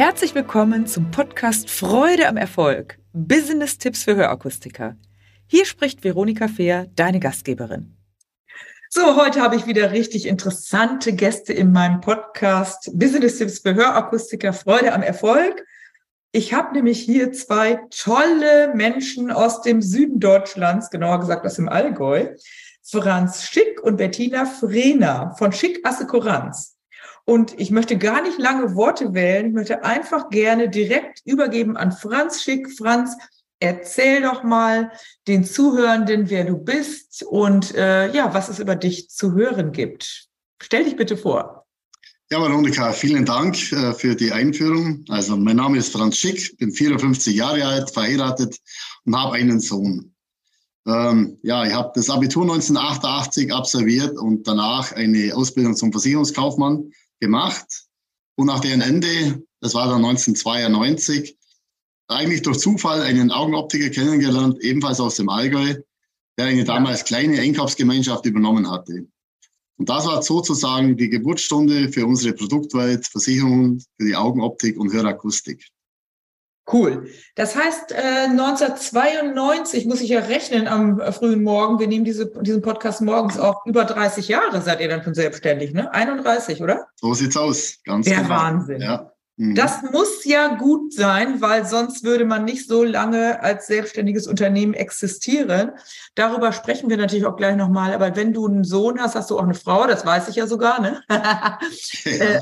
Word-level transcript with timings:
Herzlich 0.00 0.34
willkommen 0.34 0.86
zum 0.86 1.10
Podcast 1.10 1.68
Freude 1.68 2.26
am 2.26 2.38
Erfolg. 2.38 2.96
Business-Tipps 3.12 4.04
für 4.04 4.16
Hörakustiker. 4.16 4.96
Hier 5.46 5.66
spricht 5.66 6.02
Veronika 6.02 6.48
Fehr, 6.48 6.86
deine 6.96 7.20
Gastgeberin. 7.20 7.98
So, 8.88 9.16
heute 9.16 9.42
habe 9.42 9.56
ich 9.56 9.66
wieder 9.66 9.92
richtig 9.92 10.26
interessante 10.26 11.12
Gäste 11.12 11.52
in 11.52 11.70
meinem 11.72 12.00
Podcast 12.00 12.90
Business-Tipps 12.94 13.58
für 13.58 13.74
Hörakustiker 13.74 14.54
Freude 14.54 14.94
am 14.94 15.02
Erfolg. 15.02 15.66
Ich 16.32 16.54
habe 16.54 16.72
nämlich 16.72 16.98
hier 16.98 17.32
zwei 17.32 17.78
tolle 17.90 18.72
Menschen 18.74 19.30
aus 19.30 19.60
dem 19.60 19.82
Süden 19.82 20.18
Deutschlands, 20.18 20.88
genauer 20.88 21.20
gesagt 21.20 21.44
aus 21.44 21.56
dem 21.56 21.68
Allgäu. 21.68 22.28
Franz 22.82 23.44
Schick 23.44 23.82
und 23.82 23.98
Bettina 23.98 24.46
Frehner 24.46 25.34
von 25.36 25.52
Schick 25.52 25.86
Assekuranz. 25.86 26.79
Und 27.24 27.58
ich 27.60 27.70
möchte 27.70 27.98
gar 27.98 28.22
nicht 28.22 28.38
lange 28.38 28.74
Worte 28.74 29.14
wählen. 29.14 29.46
Ich 29.48 29.52
möchte 29.52 29.84
einfach 29.84 30.30
gerne 30.30 30.68
direkt 30.68 31.20
übergeben 31.24 31.76
an 31.76 31.92
Franz 31.92 32.42
Schick. 32.42 32.70
Franz, 32.76 33.16
erzähl 33.60 34.22
doch 34.22 34.42
mal 34.42 34.90
den 35.28 35.44
Zuhörenden, 35.44 36.30
wer 36.30 36.44
du 36.44 36.56
bist 36.56 37.22
und 37.22 37.74
äh, 37.74 38.12
ja, 38.12 38.34
was 38.34 38.48
es 38.48 38.58
über 38.58 38.74
dich 38.74 39.10
zu 39.10 39.34
hören 39.34 39.72
gibt. 39.72 40.28
Stell 40.62 40.84
dich 40.84 40.96
bitte 40.96 41.16
vor. 41.16 41.66
Ja, 42.32 42.40
Veronika, 42.40 42.92
vielen 42.92 43.24
Dank 43.24 43.72
äh, 43.72 43.92
für 43.92 44.14
die 44.14 44.32
Einführung. 44.32 45.04
Also 45.08 45.36
mein 45.36 45.56
Name 45.56 45.78
ist 45.78 45.92
Franz 45.92 46.16
Schick, 46.16 46.56
bin 46.58 46.72
54 46.72 47.34
Jahre 47.34 47.64
alt, 47.64 47.90
verheiratet 47.90 48.56
und 49.04 49.16
habe 49.16 49.34
einen 49.34 49.60
Sohn. 49.60 50.14
Ähm, 50.86 51.38
ja, 51.42 51.64
ich 51.64 51.72
habe 51.72 51.90
das 51.94 52.08
Abitur 52.08 52.44
1988 52.44 53.52
absolviert 53.52 54.16
und 54.16 54.46
danach 54.46 54.92
eine 54.92 55.34
Ausbildung 55.34 55.74
zum 55.74 55.92
Versicherungskaufmann 55.92 56.92
gemacht. 57.20 57.86
Und 58.36 58.46
nach 58.46 58.60
deren 58.60 58.80
Ende, 58.80 59.42
das 59.60 59.74
war 59.74 59.86
dann 59.88 60.04
1992, 60.04 61.36
eigentlich 62.08 62.42
durch 62.42 62.58
Zufall 62.58 63.02
einen 63.02 63.30
Augenoptiker 63.30 63.90
kennengelernt, 63.90 64.58
ebenfalls 64.60 65.00
aus 65.00 65.16
dem 65.16 65.28
Allgäu, 65.28 65.74
der 66.38 66.46
eine 66.46 66.64
damals 66.64 67.04
kleine 67.04 67.40
Einkaufsgemeinschaft 67.40 68.26
übernommen 68.26 68.70
hatte. 68.70 69.06
Und 69.76 69.88
das 69.88 70.06
war 70.06 70.22
sozusagen 70.22 70.96
die 70.96 71.08
Geburtsstunde 71.08 71.90
für 71.90 72.06
unsere 72.06 72.34
Produktwelt, 72.34 73.06
Versicherungen, 73.06 73.80
für 73.96 74.06
die 74.06 74.16
Augenoptik 74.16 74.78
und 74.78 74.92
Hörakustik. 74.92 75.66
Cool. 76.70 77.08
Das 77.34 77.56
heißt, 77.56 77.92
äh, 77.92 78.28
1992 78.30 79.86
muss 79.86 80.00
ich 80.00 80.10
ja 80.10 80.20
rechnen 80.20 80.68
am 80.68 81.00
äh, 81.00 81.12
frühen 81.12 81.42
Morgen. 81.42 81.78
Wir 81.78 81.88
nehmen 81.88 82.04
diese, 82.04 82.30
diesen 82.42 82.62
Podcast 82.62 83.00
morgens 83.00 83.38
auch 83.38 83.66
über 83.66 83.84
30 83.84 84.28
Jahre 84.28 84.62
seid 84.62 84.80
ihr 84.80 84.88
dann 84.88 85.02
schon 85.02 85.14
selbstständig, 85.14 85.72
ne? 85.72 85.92
31, 85.92 86.62
oder? 86.62 86.86
So 86.96 87.14
sieht's 87.14 87.36
aus. 87.36 87.78
Ganz 87.84 88.06
Der 88.06 88.18
genau. 88.18 88.28
Wahnsinn. 88.30 88.82
Ja. 88.82 89.12
Mhm. 89.40 89.54
Das 89.54 89.82
muss 89.90 90.24
ja 90.26 90.54
gut 90.56 90.92
sein, 90.92 91.40
weil 91.40 91.64
sonst 91.64 92.04
würde 92.04 92.26
man 92.26 92.44
nicht 92.44 92.68
so 92.68 92.84
lange 92.84 93.42
als 93.42 93.66
selbstständiges 93.66 94.26
Unternehmen 94.26 94.74
existieren. 94.74 95.72
Darüber 96.14 96.52
sprechen 96.52 96.90
wir 96.90 96.98
natürlich 96.98 97.24
auch 97.24 97.36
gleich 97.36 97.56
nochmal. 97.56 97.94
Aber 97.94 98.14
wenn 98.16 98.34
du 98.34 98.46
einen 98.46 98.64
Sohn 98.64 99.00
hast, 99.00 99.14
hast 99.14 99.30
du 99.30 99.38
auch 99.38 99.42
eine 99.42 99.54
Frau, 99.54 99.86
das 99.86 100.04
weiß 100.04 100.28
ich 100.28 100.36
ja 100.36 100.46
sogar, 100.46 100.80
ne? 100.80 101.02
ja. 101.08 101.58
Äh, 102.04 102.40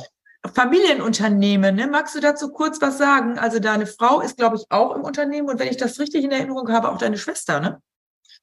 Familienunternehmen, 0.54 1.77
ne? 1.77 1.86
Magst 1.86 2.14
du 2.14 2.20
dazu 2.20 2.48
kurz 2.50 2.80
was 2.80 2.98
sagen? 2.98 3.38
Also 3.38 3.58
deine 3.58 3.86
Frau 3.86 4.20
ist, 4.20 4.36
glaube 4.36 4.56
ich, 4.56 4.64
auch 4.70 4.94
im 4.94 5.02
Unternehmen 5.02 5.48
und 5.48 5.58
wenn 5.58 5.68
ich 5.68 5.77
das 5.77 5.98
richtig 5.98 6.24
in 6.24 6.30
Erinnerung 6.30 6.70
habe, 6.70 6.91
auch 6.91 6.98
deine 6.98 7.18
Schwester, 7.18 7.60
ne? 7.60 7.80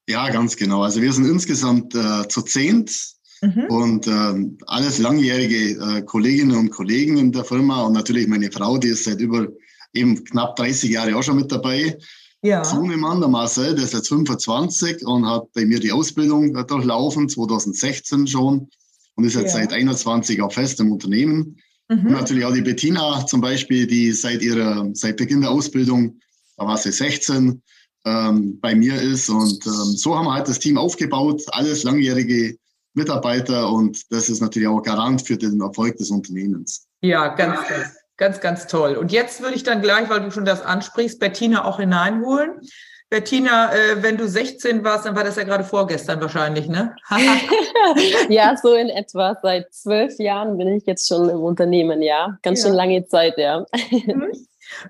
Ja, 0.08 0.30
ganz 0.30 0.56
genau. 0.56 0.84
Also 0.84 1.02
wir 1.02 1.12
sind 1.12 1.26
insgesamt 1.26 1.96
äh, 1.96 2.28
zu 2.28 2.42
zehnt 2.44 3.16
mhm. 3.42 3.66
und 3.70 4.08
äh, 4.08 4.46
alles 4.68 5.00
langjährige 5.00 5.98
äh, 5.98 6.02
Kolleginnen 6.04 6.56
und 6.56 6.70
Kollegen 6.70 7.18
in 7.18 7.32
der 7.32 7.44
Firma 7.44 7.84
und 7.84 7.94
natürlich 7.94 8.28
meine 8.28 8.52
Frau, 8.52 8.78
die 8.78 8.90
ist 8.90 9.06
seit 9.06 9.20
über 9.20 9.48
eben 9.94 10.24
knapp 10.24 10.56
30 10.58 10.92
Jahre 10.92 11.16
auch 11.16 11.24
schon 11.24 11.38
mit 11.38 11.52
dabei. 11.52 11.98
Ja. 12.42 12.64
Sohnemann, 12.64 13.22
der 13.22 13.30
Marcel, 13.30 13.74
der 13.74 13.86
ist 13.86 13.94
jetzt 13.94 14.10
25 14.10 15.06
und 15.06 15.26
hat 15.26 15.52
bei 15.54 15.66
mir 15.66 15.80
die 15.80 15.92
Ausbildung 15.92 16.54
durchlaufen, 16.68 17.28
2016 17.28 18.28
schon 18.28 18.70
und 19.16 19.24
ist 19.24 19.36
jetzt 19.36 19.56
ja. 19.56 19.62
seit 19.62 19.74
21 19.74 20.42
auch 20.42 20.54
fest 20.54 20.80
im 20.80 20.92
Unternehmen. 20.92 21.58
Mhm. 21.90 22.08
Und 22.08 22.12
natürlich 22.14 22.46
auch 22.46 22.54
die 22.54 22.62
Bettina 22.62 23.26
zum 23.28 23.42
Beispiel, 23.42 23.86
die 23.88 24.12
seit 24.12 24.42
ihrer, 24.42 24.90
seit 24.94 25.18
Beginn 25.18 25.42
der 25.42 25.52
Ausbildung, 25.52 26.20
da 26.58 26.66
war 26.66 26.78
sie 26.78 26.92
16, 26.92 27.62
ähm, 28.06 28.60
bei 28.60 28.76
mir 28.76 29.02
ist. 29.02 29.30
Und 29.30 29.66
ähm, 29.66 29.96
so 29.96 30.16
haben 30.16 30.26
wir 30.26 30.34
halt 30.34 30.48
das 30.48 30.60
Team 30.60 30.78
aufgebaut, 30.78 31.42
alles 31.52 31.84
langjährige 31.84 32.58
Mitarbeiter 32.96 33.70
und 33.70 34.12
das 34.12 34.30
ist 34.30 34.42
natürlich 34.42 34.70
auch 34.70 34.82
Garant 34.82 35.22
für 35.22 35.38
den 35.38 35.60
Erfolg 35.60 35.98
des 35.98 36.12
Unternehmens. 36.12 36.88
Ja, 37.02 37.28
ganz, 37.28 37.60
ganz, 37.68 37.88
ganz, 38.16 38.40
ganz 38.40 38.68
toll. 38.68 38.96
Und 38.96 39.12
jetzt 39.12 39.42
würde 39.42 39.56
ich 39.56 39.64
dann 39.64 39.82
gleich, 39.82 40.10
weil 40.10 40.22
du 40.22 40.32
schon 40.32 40.46
das 40.46 40.62
ansprichst, 40.62 41.20
Bettina 41.20 41.66
auch 41.66 41.80
hineinholen. 41.80 42.62
Bettina, 43.10 43.74
äh, 43.74 44.02
wenn 44.02 44.18
du 44.18 44.28
16 44.28 44.84
warst, 44.84 45.06
dann 45.06 45.16
war 45.16 45.24
das 45.24 45.36
ja 45.36 45.44
gerade 45.44 45.64
vorgestern 45.64 46.20
wahrscheinlich, 46.22 46.68
ne? 46.68 46.96
ja, 48.30 48.56
so 48.58 48.74
in 48.74 48.90
etwa. 48.90 49.38
Seit 49.42 49.72
zwölf 49.74 50.18
Jahren 50.18 50.58
bin 50.58 50.70
ich 50.70 50.86
jetzt 50.86 51.08
schon 51.08 51.30
im 51.30 51.42
Unternehmen, 51.42 52.02
ja. 52.02 52.38
Ganz 52.42 52.62
ja. 52.62 52.68
schön 52.68 52.76
lange 52.76 53.06
Zeit, 53.06 53.38
ja. 53.38 53.66
Mhm. 53.92 54.32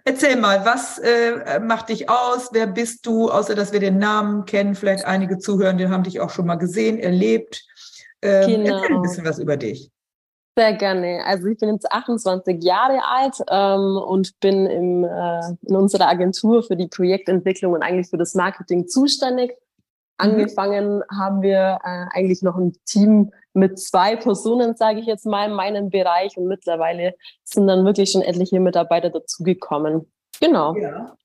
Erzähl 0.06 0.38
mal, 0.38 0.66
was 0.66 1.00
äh, 1.00 1.60
macht 1.60 1.90
dich 1.90 2.10
aus? 2.10 2.50
Wer 2.54 2.68
bist 2.68 3.06
du? 3.06 3.30
Außer 3.30 3.56
dass 3.56 3.74
wir 3.74 3.82
den 3.82 3.98
Namen 3.98 4.46
kennen, 4.46 4.76
vielleicht 4.76 5.06
einige 5.06 5.38
Zuhörende 5.38 5.90
haben 5.90 6.04
dich 6.04 6.22
auch 6.22 6.30
schon 6.30 6.46
mal 6.46 6.56
gesehen, 6.56 6.98
erlebt. 6.98 7.64
Ähm, 8.22 8.64
genau. 8.64 8.78
Erzähl 8.78 8.96
ein 8.96 9.02
bisschen 9.02 9.26
was 9.26 9.40
über 9.40 9.58
dich. 9.58 9.92
Sehr 10.58 10.74
gerne. 10.74 11.22
Also 11.26 11.48
ich 11.48 11.58
bin 11.58 11.70
jetzt 11.70 11.92
28 11.92 12.64
Jahre 12.64 13.02
alt 13.06 13.36
ähm, 13.50 13.98
und 13.98 14.40
bin 14.40 14.66
im, 14.66 15.04
äh, 15.04 15.42
in 15.64 15.76
unserer 15.76 16.08
Agentur 16.08 16.64
für 16.64 16.78
die 16.78 16.88
Projektentwicklung 16.88 17.74
und 17.74 17.84
eigentlich 17.84 18.10
für 18.10 18.18
das 18.18 18.36
Marketing 18.36 18.88
zuständig. 18.88 19.52
Mhm. 19.52 19.56
Angefangen 20.18 21.04
haben 21.12 21.42
wir 21.42 21.80
äh, 21.84 22.06
eigentlich 22.14 22.42
noch 22.42 22.56
ein 22.56 22.74
Team 22.86 23.32
mit 23.54 23.80
zwei 23.80 24.16
Personen, 24.16 24.78
sage 24.78 25.02
ich 25.02 25.08
jetzt 25.08 25.26
mal, 25.26 25.50
in 25.50 25.56
meinem 25.56 25.90
Bereich 25.90 26.38
und 26.38 26.48
mittlerweile 26.48 27.16
sind 27.44 27.68
dann 27.68 27.84
wirklich 27.84 28.12
schon 28.12 28.22
etliche 28.22 28.62
Mitarbeiter 28.62 29.10
dazugekommen. 29.10 30.10
Genau. 30.40 30.74
Ja. 30.78 31.18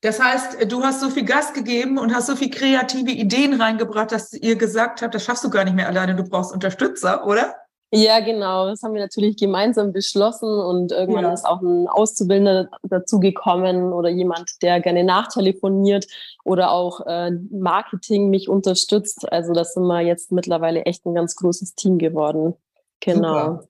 Das 0.00 0.18
heißt, 0.18 0.72
du 0.72 0.82
hast 0.82 1.00
so 1.00 1.10
viel 1.10 1.24
Gas 1.24 1.52
gegeben 1.52 1.98
und 1.98 2.14
hast 2.14 2.26
so 2.26 2.36
viel 2.36 2.50
kreative 2.50 3.10
Ideen 3.10 3.60
reingebracht, 3.60 4.12
dass 4.12 4.32
ihr 4.32 4.56
gesagt 4.56 5.02
habt, 5.02 5.14
das 5.14 5.24
schaffst 5.24 5.44
du 5.44 5.50
gar 5.50 5.64
nicht 5.64 5.76
mehr 5.76 5.88
alleine, 5.88 6.16
du 6.16 6.24
brauchst 6.24 6.52
Unterstützer, 6.52 7.26
oder? 7.26 7.54
Ja, 7.94 8.20
genau. 8.20 8.66
Das 8.68 8.82
haben 8.82 8.94
wir 8.94 9.02
natürlich 9.02 9.36
gemeinsam 9.36 9.92
beschlossen 9.92 10.48
und 10.48 10.92
irgendwann 10.92 11.24
ja. 11.24 11.32
ist 11.34 11.44
auch 11.44 11.60
ein 11.60 11.88
Auszubildender 11.88 12.70
dazugekommen 12.84 13.92
oder 13.92 14.08
jemand, 14.08 14.62
der 14.62 14.80
gerne 14.80 15.04
nachtelefoniert 15.04 16.06
oder 16.42 16.70
auch 16.70 17.06
äh, 17.06 17.32
Marketing 17.50 18.30
mich 18.30 18.48
unterstützt. 18.48 19.30
Also 19.30 19.52
das 19.52 19.74
sind 19.74 19.84
wir 19.84 20.00
jetzt 20.00 20.32
mittlerweile 20.32 20.86
echt 20.86 21.04
ein 21.04 21.14
ganz 21.14 21.36
großes 21.36 21.74
Team 21.74 21.98
geworden. 21.98 22.54
Genau. 23.00 23.44
Super. 23.44 23.68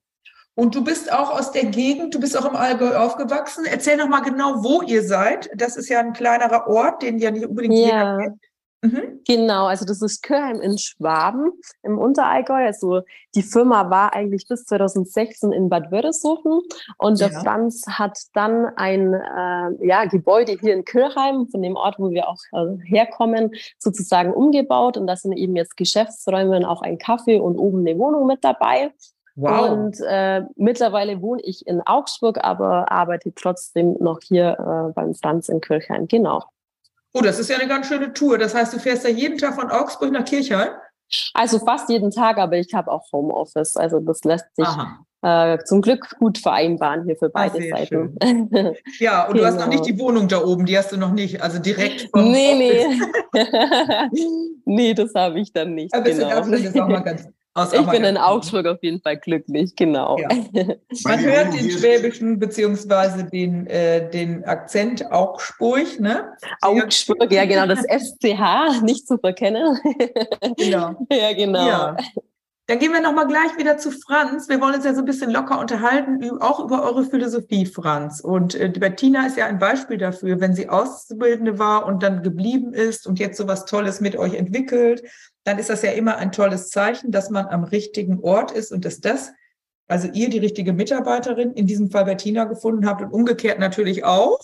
Und 0.55 0.75
du 0.75 0.83
bist 0.83 1.11
auch 1.11 1.37
aus 1.37 1.51
der 1.51 1.65
Gegend, 1.65 2.13
du 2.13 2.19
bist 2.19 2.37
auch 2.37 2.45
im 2.45 2.55
Allgäu 2.55 2.95
aufgewachsen. 2.95 3.65
Erzähl 3.65 3.97
noch 3.97 4.07
mal 4.07 4.21
genau, 4.21 4.63
wo 4.63 4.83
ihr 4.83 5.03
seid. 5.03 5.49
Das 5.55 5.75
ist 5.75 5.89
ja 5.89 5.99
ein 5.99 6.13
kleinerer 6.13 6.67
Ort, 6.67 7.01
den 7.01 7.17
ja 7.17 7.31
nicht 7.31 7.45
unbedingt 7.45 7.73
ja. 7.73 7.85
jeder 7.85 8.17
kennt. 8.19 8.41
Mhm. 8.83 9.21
Genau, 9.25 9.67
also 9.67 9.85
das 9.85 10.01
ist 10.01 10.23
Körheim 10.23 10.59
in 10.59 10.77
Schwaben 10.77 11.53
im 11.83 11.97
Unterallgäu. 11.97 12.65
Also 12.65 13.01
die 13.33 13.41
Firma 13.41 13.89
war 13.89 14.13
eigentlich 14.13 14.45
bis 14.47 14.65
2016 14.65 15.53
in 15.53 15.69
Bad 15.69 15.89
Wörishofen 15.89 16.59
und 16.97 17.19
ja. 17.19 17.29
der 17.29 17.39
Franz 17.39 17.85
hat 17.87 18.19
dann 18.33 18.65
ein 18.75 19.13
äh, 19.13 19.87
ja, 19.87 20.03
Gebäude 20.03 20.57
hier 20.59 20.73
in 20.73 20.83
Kirchheim, 20.83 21.47
von 21.47 21.61
dem 21.61 21.77
Ort, 21.77 21.97
wo 21.97 22.11
wir 22.11 22.27
auch 22.27 22.39
äh, 22.51 22.77
herkommen, 22.83 23.51
sozusagen 23.79 24.33
umgebaut 24.33 24.97
und 24.97 25.07
da 25.07 25.15
sind 25.15 25.31
eben 25.31 25.55
jetzt 25.55 25.77
Geschäftsräume 25.77 26.57
und 26.57 26.65
auch 26.65 26.81
ein 26.81 26.97
Kaffee 26.97 27.39
und 27.39 27.57
oben 27.57 27.87
eine 27.87 27.97
Wohnung 27.97 28.27
mit 28.27 28.43
dabei. 28.43 28.91
Wow. 29.35 29.69
Und 29.71 29.97
äh, 30.05 30.43
mittlerweile 30.57 31.21
wohne 31.21 31.41
ich 31.41 31.65
in 31.65 31.81
Augsburg, 31.81 32.43
aber 32.43 32.91
arbeite 32.91 33.33
trotzdem 33.33 33.95
noch 33.99 34.19
hier 34.21 34.57
äh, 34.59 34.93
beim 34.93 35.15
Franz 35.15 35.47
in 35.47 35.61
Kirchheim. 35.61 36.07
Genau. 36.07 36.43
Oh, 37.13 37.21
das 37.21 37.39
ist 37.39 37.49
ja 37.49 37.57
eine 37.57 37.67
ganz 37.67 37.87
schöne 37.87 38.13
Tour. 38.13 38.37
Das 38.37 38.55
heißt, 38.55 38.73
du 38.73 38.79
fährst 38.79 39.03
ja 39.03 39.09
jeden 39.09 39.37
Tag 39.37 39.55
von 39.55 39.69
Augsburg 39.69 40.11
nach 40.11 40.25
Kirchheim? 40.25 40.71
Also 41.33 41.59
fast 41.59 41.89
jeden 41.89 42.11
Tag, 42.11 42.37
aber 42.37 42.57
ich 42.57 42.73
habe 42.73 42.91
auch 42.91 43.03
Homeoffice. 43.11 43.77
Also 43.77 43.99
das 43.99 44.23
lässt 44.23 44.55
sich 44.55 44.67
äh, 45.21 45.57
zum 45.63 45.81
Glück 45.81 46.15
gut 46.19 46.37
vereinbaren 46.37 47.05
hier 47.05 47.15
für 47.15 47.27
ah, 47.27 47.31
beide 47.33 47.59
ah, 47.59 47.77
Seiten. 47.77 48.17
ja, 48.99 49.25
und 49.25 49.33
genau. 49.33 49.41
du 49.41 49.45
hast 49.45 49.59
noch 49.59 49.67
nicht 49.67 49.83
genau. 49.83 49.95
die 49.95 49.99
Wohnung 49.99 50.27
da 50.27 50.43
oben, 50.43 50.65
die 50.65 50.77
hast 50.77 50.91
du 50.91 50.97
noch 50.97 51.11
nicht, 51.11 51.41
also 51.41 51.59
direkt 51.59 52.09
vom 52.11 52.31
Nee, 52.31 52.87
Office. 52.91 53.07
nee. 53.33 54.49
nee, 54.65 54.93
das 54.93 55.13
habe 55.13 55.39
ich 55.39 55.53
dann 55.53 55.75
nicht. 55.75 55.93
Aber 55.93 56.03
genau. 56.09 56.29
das 56.29 56.47
ist 56.47 56.79
auch 56.79 56.87
mal 56.87 56.99
ganz 56.99 57.27
ich 57.55 57.87
bin 57.87 58.03
in 58.03 58.17
Augsburg 58.17 58.65
auf 58.65 58.81
jeden 58.81 58.99
Fall 59.01 59.17
glücklich, 59.17 59.75
genau. 59.75 60.17
Ja. 60.17 60.27
Man 61.03 61.19
hört 61.19 61.53
den 61.53 61.69
Schwäbischen 61.69 62.39
beziehungsweise 62.39 63.25
den, 63.25 63.67
äh, 63.67 64.09
den 64.09 64.43
Akzent 64.45 65.11
Augsburg, 65.11 65.99
ne? 65.99 66.33
Augsburg, 66.61 67.31
ja 67.31 67.45
genau, 67.45 67.67
das 67.67 67.83
SCH 67.83 68.81
nicht 68.83 69.07
zu 69.07 69.17
verkennen. 69.17 69.77
Genau. 70.57 70.95
ja, 71.11 71.33
genau. 71.33 71.67
Ja. 71.67 71.97
Dann 72.67 72.79
gehen 72.79 72.93
wir 72.93 73.01
nochmal 73.01 73.27
gleich 73.27 73.57
wieder 73.57 73.77
zu 73.77 73.91
Franz. 73.91 74.47
Wir 74.47 74.61
wollen 74.61 74.75
uns 74.75 74.85
ja 74.85 74.93
so 74.93 74.99
ein 74.99 75.05
bisschen 75.05 75.31
locker 75.31 75.59
unterhalten, 75.59 76.23
auch 76.39 76.63
über 76.63 76.83
eure 76.83 77.03
Philosophie, 77.03 77.65
Franz. 77.65 78.21
Und 78.21 78.55
äh, 78.55 78.69
Bettina 78.69 79.27
ist 79.27 79.37
ja 79.37 79.47
ein 79.47 79.59
Beispiel 79.59 79.97
dafür, 79.97 80.39
wenn 80.39 80.55
sie 80.55 80.69
Auszubildende 80.69 81.59
war 81.59 81.85
und 81.85 82.03
dann 82.03 82.23
geblieben 82.23 82.73
ist 82.73 83.05
und 83.05 83.19
jetzt 83.19 83.37
so 83.37 83.47
was 83.47 83.65
Tolles 83.65 83.99
mit 83.99 84.15
euch 84.15 84.35
entwickelt, 84.35 85.03
dann 85.43 85.59
ist 85.59 85.69
das 85.69 85.81
ja 85.81 85.91
immer 85.91 86.17
ein 86.17 86.31
tolles 86.31 86.69
Zeichen, 86.69 87.11
dass 87.11 87.29
man 87.29 87.47
am 87.47 87.63
richtigen 87.63 88.19
Ort 88.19 88.51
ist 88.51 88.71
und 88.71 88.85
dass 88.85 89.01
das, 89.01 89.31
also 89.87 90.07
ihr 90.13 90.29
die 90.29 90.39
richtige 90.39 90.73
Mitarbeiterin, 90.73 91.53
in 91.53 91.67
diesem 91.67 91.91
Fall 91.91 92.05
Bettina 92.05 92.45
gefunden 92.45 92.85
habt 92.87 93.01
und 93.01 93.11
umgekehrt 93.11 93.59
natürlich 93.59 94.03
auch, 94.03 94.39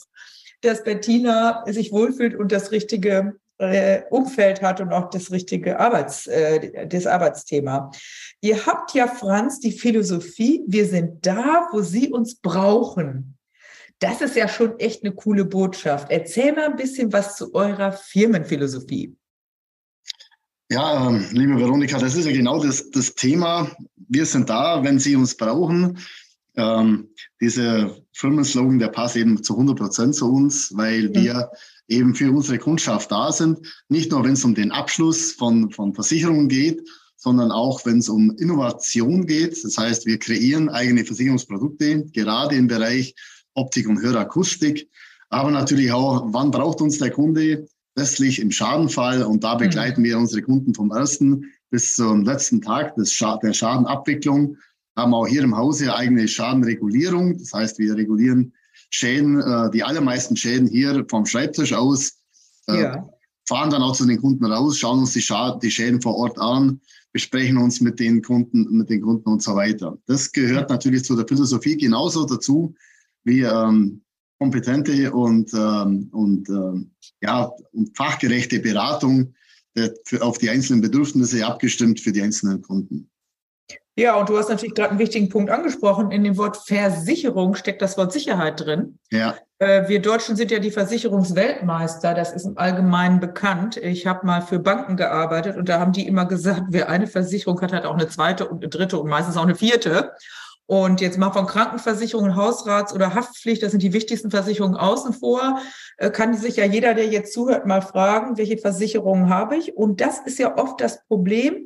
dass 0.61 0.83
Bettina 0.83 1.63
sich 1.67 1.91
wohlfühlt 1.91 2.35
und 2.35 2.51
das 2.51 2.71
richtige 2.71 3.35
äh, 3.59 4.03
Umfeld 4.09 4.61
hat 4.61 4.81
und 4.81 4.91
auch 4.91 5.09
das 5.09 5.31
richtige 5.31 5.79
Arbeits, 5.79 6.27
äh, 6.27 6.87
das 6.87 7.07
Arbeitsthema. 7.07 7.91
Ihr 8.41 8.65
habt 8.65 8.93
ja, 8.93 9.07
Franz, 9.07 9.59
die 9.59 9.71
Philosophie, 9.71 10.63
wir 10.67 10.85
sind 10.85 11.25
da, 11.25 11.67
wo 11.71 11.81
Sie 11.81 12.09
uns 12.09 12.35
brauchen. 12.35 13.37
Das 13.99 14.21
ist 14.21 14.37
ja 14.37 14.47
schon 14.47 14.79
echt 14.79 15.03
eine 15.03 15.13
coole 15.13 15.43
Botschaft. 15.43 16.09
Erzähl 16.09 16.53
mal 16.53 16.69
ein 16.69 16.77
bisschen 16.77 17.11
was 17.11 17.35
zu 17.35 17.53
eurer 17.53 17.91
Firmenphilosophie. 17.91 19.15
Ja, 20.71 21.09
ähm, 21.09 21.25
liebe 21.31 21.59
Veronika, 21.59 21.97
das 21.97 22.15
ist 22.15 22.25
ja 22.25 22.31
genau 22.31 22.63
das, 22.63 22.91
das 22.91 23.15
Thema. 23.15 23.71
Wir 24.07 24.25
sind 24.27 24.51
da, 24.51 24.83
wenn 24.83 24.99
Sie 24.99 25.15
uns 25.15 25.35
brauchen. 25.35 25.97
Ähm, 26.55 27.09
dieser 27.41 27.97
Firmenslogan, 28.13 28.77
der 28.77 28.89
passt 28.89 29.15
eben 29.15 29.41
zu 29.41 29.53
100 29.53 29.75
Prozent 29.75 30.15
zu 30.15 30.31
uns, 30.31 30.71
weil 30.75 31.11
wir 31.15 31.49
eben 31.87 32.13
für 32.13 32.31
unsere 32.31 32.59
Kundschaft 32.59 33.11
da 33.11 33.31
sind. 33.31 33.57
Nicht 33.87 34.11
nur, 34.11 34.23
wenn 34.23 34.33
es 34.33 34.45
um 34.45 34.53
den 34.53 34.71
Abschluss 34.71 35.31
von, 35.31 35.71
von 35.71 35.95
Versicherungen 35.95 36.49
geht, 36.49 36.87
sondern 37.15 37.51
auch, 37.51 37.83
wenn 37.87 37.97
es 37.97 38.07
um 38.07 38.35
Innovation 38.37 39.25
geht. 39.25 39.63
Das 39.63 39.75
heißt, 39.75 40.05
wir 40.05 40.19
kreieren 40.19 40.69
eigene 40.69 41.03
Versicherungsprodukte, 41.03 42.05
gerade 42.13 42.55
im 42.55 42.67
Bereich 42.67 43.15
Optik 43.55 43.89
und 43.89 44.03
Hörakustik. 44.03 44.87
Aber 45.29 45.49
natürlich 45.49 45.91
auch, 45.91 46.25
wann 46.27 46.51
braucht 46.51 46.79
uns 46.79 46.99
der 46.99 47.09
Kunde? 47.09 47.67
Letztlich 47.99 48.39
im 48.39 48.49
Schadenfall. 48.49 49.23
Und 49.23 49.43
da 49.43 49.55
begleiten 49.55 50.01
mhm. 50.01 50.05
wir 50.05 50.17
unsere 50.17 50.41
Kunden 50.41 50.73
vom 50.73 50.89
ersten 50.91 51.45
bis 51.69 51.95
zum 51.95 52.23
letzten 52.23 52.61
Tag 52.61 52.95
des 52.95 53.11
Scha 53.11 53.37
der 53.37 53.51
Schadenabwicklung. 53.51 54.55
Haben 54.95 55.13
auch 55.13 55.27
hier 55.27 55.43
im 55.43 55.57
Hause 55.57 55.93
eigene 55.93 56.25
Schadenregulierung. 56.27 57.37
Das 57.37 57.53
heißt, 57.53 57.77
wir 57.77 57.95
regulieren 57.95 58.53
Schäden, 58.89 59.41
äh, 59.41 59.69
die 59.71 59.83
allermeisten 59.83 60.37
Schäden 60.37 60.67
hier 60.67 61.05
vom 61.09 61.25
Schreibtisch 61.25 61.73
aus, 61.73 62.19
äh, 62.67 62.83
ja. 62.83 63.09
fahren 63.45 63.69
dann 63.69 63.81
auch 63.81 63.95
zu 63.95 64.05
den 64.05 64.21
Kunden 64.21 64.45
raus, 64.45 64.77
schauen 64.77 64.99
uns 64.99 65.11
die, 65.11 65.21
Schad 65.21 65.61
die 65.61 65.71
Schäden 65.71 66.01
vor 66.01 66.15
Ort 66.15 66.39
an, 66.39 66.79
besprechen 67.11 67.57
uns 67.57 67.81
mit 67.81 67.99
den 67.99 68.21
Kunden, 68.21 68.77
mit 68.77 68.89
den 68.89 69.01
Kunden 69.01 69.27
und 69.27 69.43
so 69.43 69.55
weiter. 69.55 69.97
Das 70.05 70.31
gehört 70.31 70.69
natürlich 70.69 71.03
zu 71.03 71.17
der 71.17 71.27
Philosophie 71.27 71.75
genauso 71.75 72.25
dazu 72.25 72.73
wie 73.25 73.41
ähm, 73.41 74.01
kompetente 74.39 75.11
und, 75.11 75.53
ähm, 75.53 76.09
und, 76.11 76.49
ähm, 76.49 76.91
ja, 77.21 77.51
und 77.73 77.95
fachgerechte 77.95 78.59
Beratung 78.59 79.35
der, 79.75 79.93
für, 80.05 80.21
auf 80.21 80.37
die 80.37 80.49
einzelnen 80.49 80.81
Bedürfnisse 80.81 81.45
abgestimmt 81.45 81.99
für 81.99 82.11
die 82.11 82.21
einzelnen 82.21 82.61
Kunden. 82.61 83.09
Ja, 83.99 84.15
und 84.15 84.29
du 84.29 84.37
hast 84.37 84.47
natürlich 84.47 84.75
gerade 84.75 84.91
einen 84.91 84.99
wichtigen 84.99 85.27
Punkt 85.27 85.51
angesprochen. 85.51 86.11
In 86.11 86.23
dem 86.23 86.37
Wort 86.37 86.55
Versicherung 86.55 87.55
steckt 87.55 87.81
das 87.81 87.97
Wort 87.97 88.13
Sicherheit 88.13 88.61
drin. 88.61 88.97
Ja. 89.11 89.35
Äh, 89.57 89.89
wir 89.89 90.01
Deutschen 90.01 90.37
sind 90.37 90.51
ja 90.51 90.59
die 90.59 90.71
Versicherungsweltmeister. 90.71 92.13
Das 92.13 92.31
ist 92.31 92.45
im 92.45 92.57
Allgemeinen 92.57 93.19
bekannt. 93.19 93.75
Ich 93.75 94.07
habe 94.07 94.25
mal 94.25 94.41
für 94.41 94.59
Banken 94.59 94.95
gearbeitet 94.95 95.57
und 95.57 95.67
da 95.67 95.81
haben 95.81 95.91
die 95.91 96.07
immer 96.07 96.25
gesagt, 96.25 96.63
wer 96.69 96.87
eine 96.87 97.07
Versicherung 97.07 97.59
hat, 97.59 97.73
hat 97.73 97.85
auch 97.85 97.95
eine 97.95 98.07
zweite 98.07 98.47
und 98.47 98.63
eine 98.63 98.69
dritte 98.69 98.97
und 98.97 99.09
meistens 99.09 99.35
auch 99.35 99.43
eine 99.43 99.55
vierte. 99.55 100.13
Und 100.69 101.01
jetzt 101.01 101.17
mal 101.17 101.31
von 101.31 101.47
Krankenversicherung, 101.47 102.35
Hausrats- 102.35 102.93
oder 102.93 103.15
Haftpflicht, 103.15 103.63
das 103.63 103.71
sind 103.71 103.81
die 103.81 103.91
wichtigsten 103.91 104.29
Versicherungen 104.29 104.77
außen 104.77 105.13
vor, 105.13 105.57
äh, 105.97 106.11
kann 106.11 106.35
sich 106.35 106.57
ja 106.57 106.65
jeder, 106.65 106.93
der 106.93 107.07
jetzt 107.07 107.33
zuhört, 107.33 107.65
mal 107.65 107.81
fragen, 107.81 108.37
welche 108.37 108.59
Versicherungen 108.59 109.29
habe 109.29 109.57
ich? 109.57 109.75
Und 109.75 109.99
das 109.99 110.19
ist 110.19 110.37
ja 110.37 110.59
oft 110.59 110.79
das 110.79 111.03
Problem 111.07 111.65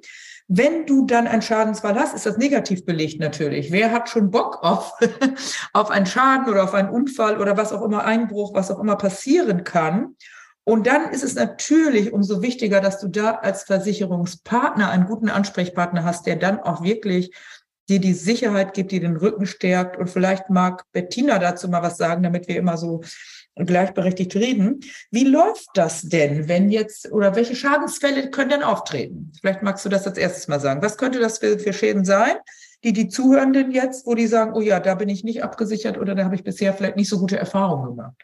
wenn 0.50 0.86
du 0.86 1.06
dann 1.06 1.26
einen 1.26 1.42
Schadensfall 1.42 1.96
hast, 1.96 2.14
ist 2.14 2.26
das 2.26 2.38
negativ 2.38 2.86
belegt 2.86 3.20
natürlich. 3.20 3.72
Wer 3.72 3.92
hat 3.92 4.10
schon 4.10 4.30
Bock 4.30 4.60
auf, 4.62 4.94
auf 5.74 5.90
einen 5.90 6.06
Schaden 6.06 6.52
oder 6.52 6.66
auf 6.66 6.74
einen 6.74 6.90
Unfall 6.90 7.40
oder 7.40 7.56
was 7.56 7.72
auch 7.72 7.82
immer, 7.82 8.04
Einbruch, 8.04 8.54
was 8.54 8.70
auch 8.70 8.80
immer 8.80 8.98
passieren 8.98 9.64
kann? 9.64 10.16
Und 10.66 10.86
dann 10.86 11.12
ist 11.12 11.24
es 11.24 11.36
natürlich 11.36 12.14
umso 12.14 12.42
wichtiger, 12.42 12.82
dass 12.82 13.00
du 13.00 13.08
da 13.08 13.32
als 13.36 13.64
Versicherungspartner 13.64 14.90
einen 14.90 15.06
guten 15.06 15.30
Ansprechpartner 15.30 16.04
hast, 16.04 16.26
der 16.26 16.36
dann 16.36 16.60
auch 16.60 16.84
wirklich 16.84 17.34
dir 17.90 18.00
die 18.00 18.14
Sicherheit 18.14 18.74
gibt, 18.74 18.92
dir 18.92 19.02
den 19.02 19.18
Rücken 19.18 19.46
stärkt. 19.46 19.98
Und 19.98 20.10
vielleicht 20.10 20.50
mag 20.50 20.84
Bettina 20.92 21.40
dazu 21.40 21.68
mal 21.68 21.84
was 21.84 21.98
sagen, 21.98 22.24
damit 22.24 22.48
wir 22.48 22.58
immer 22.58 22.78
so 22.78 23.02
gleichberechtigt 23.56 24.36
reden. 24.36 24.80
Wie 25.12 25.26
läuft 25.26 25.68
das 25.76 26.02
denn, 26.02 26.48
wenn 26.48 26.70
jetzt, 26.70 27.12
oder 27.12 27.36
welche 27.36 27.56
Schadensfälle 27.56 28.32
können 28.32 28.50
denn 28.50 28.64
auftreten? 28.64 29.32
Vielleicht 29.40 29.62
magst 29.62 29.86
du 29.86 29.90
das 29.90 30.08
als 30.08 30.18
erstes 30.18 30.48
mal 30.48 30.60
sagen. 30.60 30.82
Was 30.82 30.98
könnte 30.98 31.20
das 31.20 31.38
für, 31.38 31.60
für 31.60 31.74
Schäden 31.74 32.06
sein, 32.06 32.36
die 32.84 32.94
die 32.94 33.08
Zuhörenden 33.08 33.72
jetzt, 33.72 34.06
wo 34.06 34.16
die 34.16 34.28
sagen, 34.28 34.54
oh 34.56 34.62
ja, 34.62 34.80
da 34.80 34.96
bin 34.96 35.10
ich 35.10 35.24
nicht 35.24 35.44
abgesichert 35.44 35.98
oder 35.98 36.16
da 36.16 36.26
habe 36.26 36.36
ich 36.36 36.44
bisher 36.44 36.74
vielleicht 36.74 36.98
nicht 36.98 37.10
so 37.10 37.20
gute 37.20 37.38
Erfahrungen 37.38 37.96
gemacht, 37.96 38.16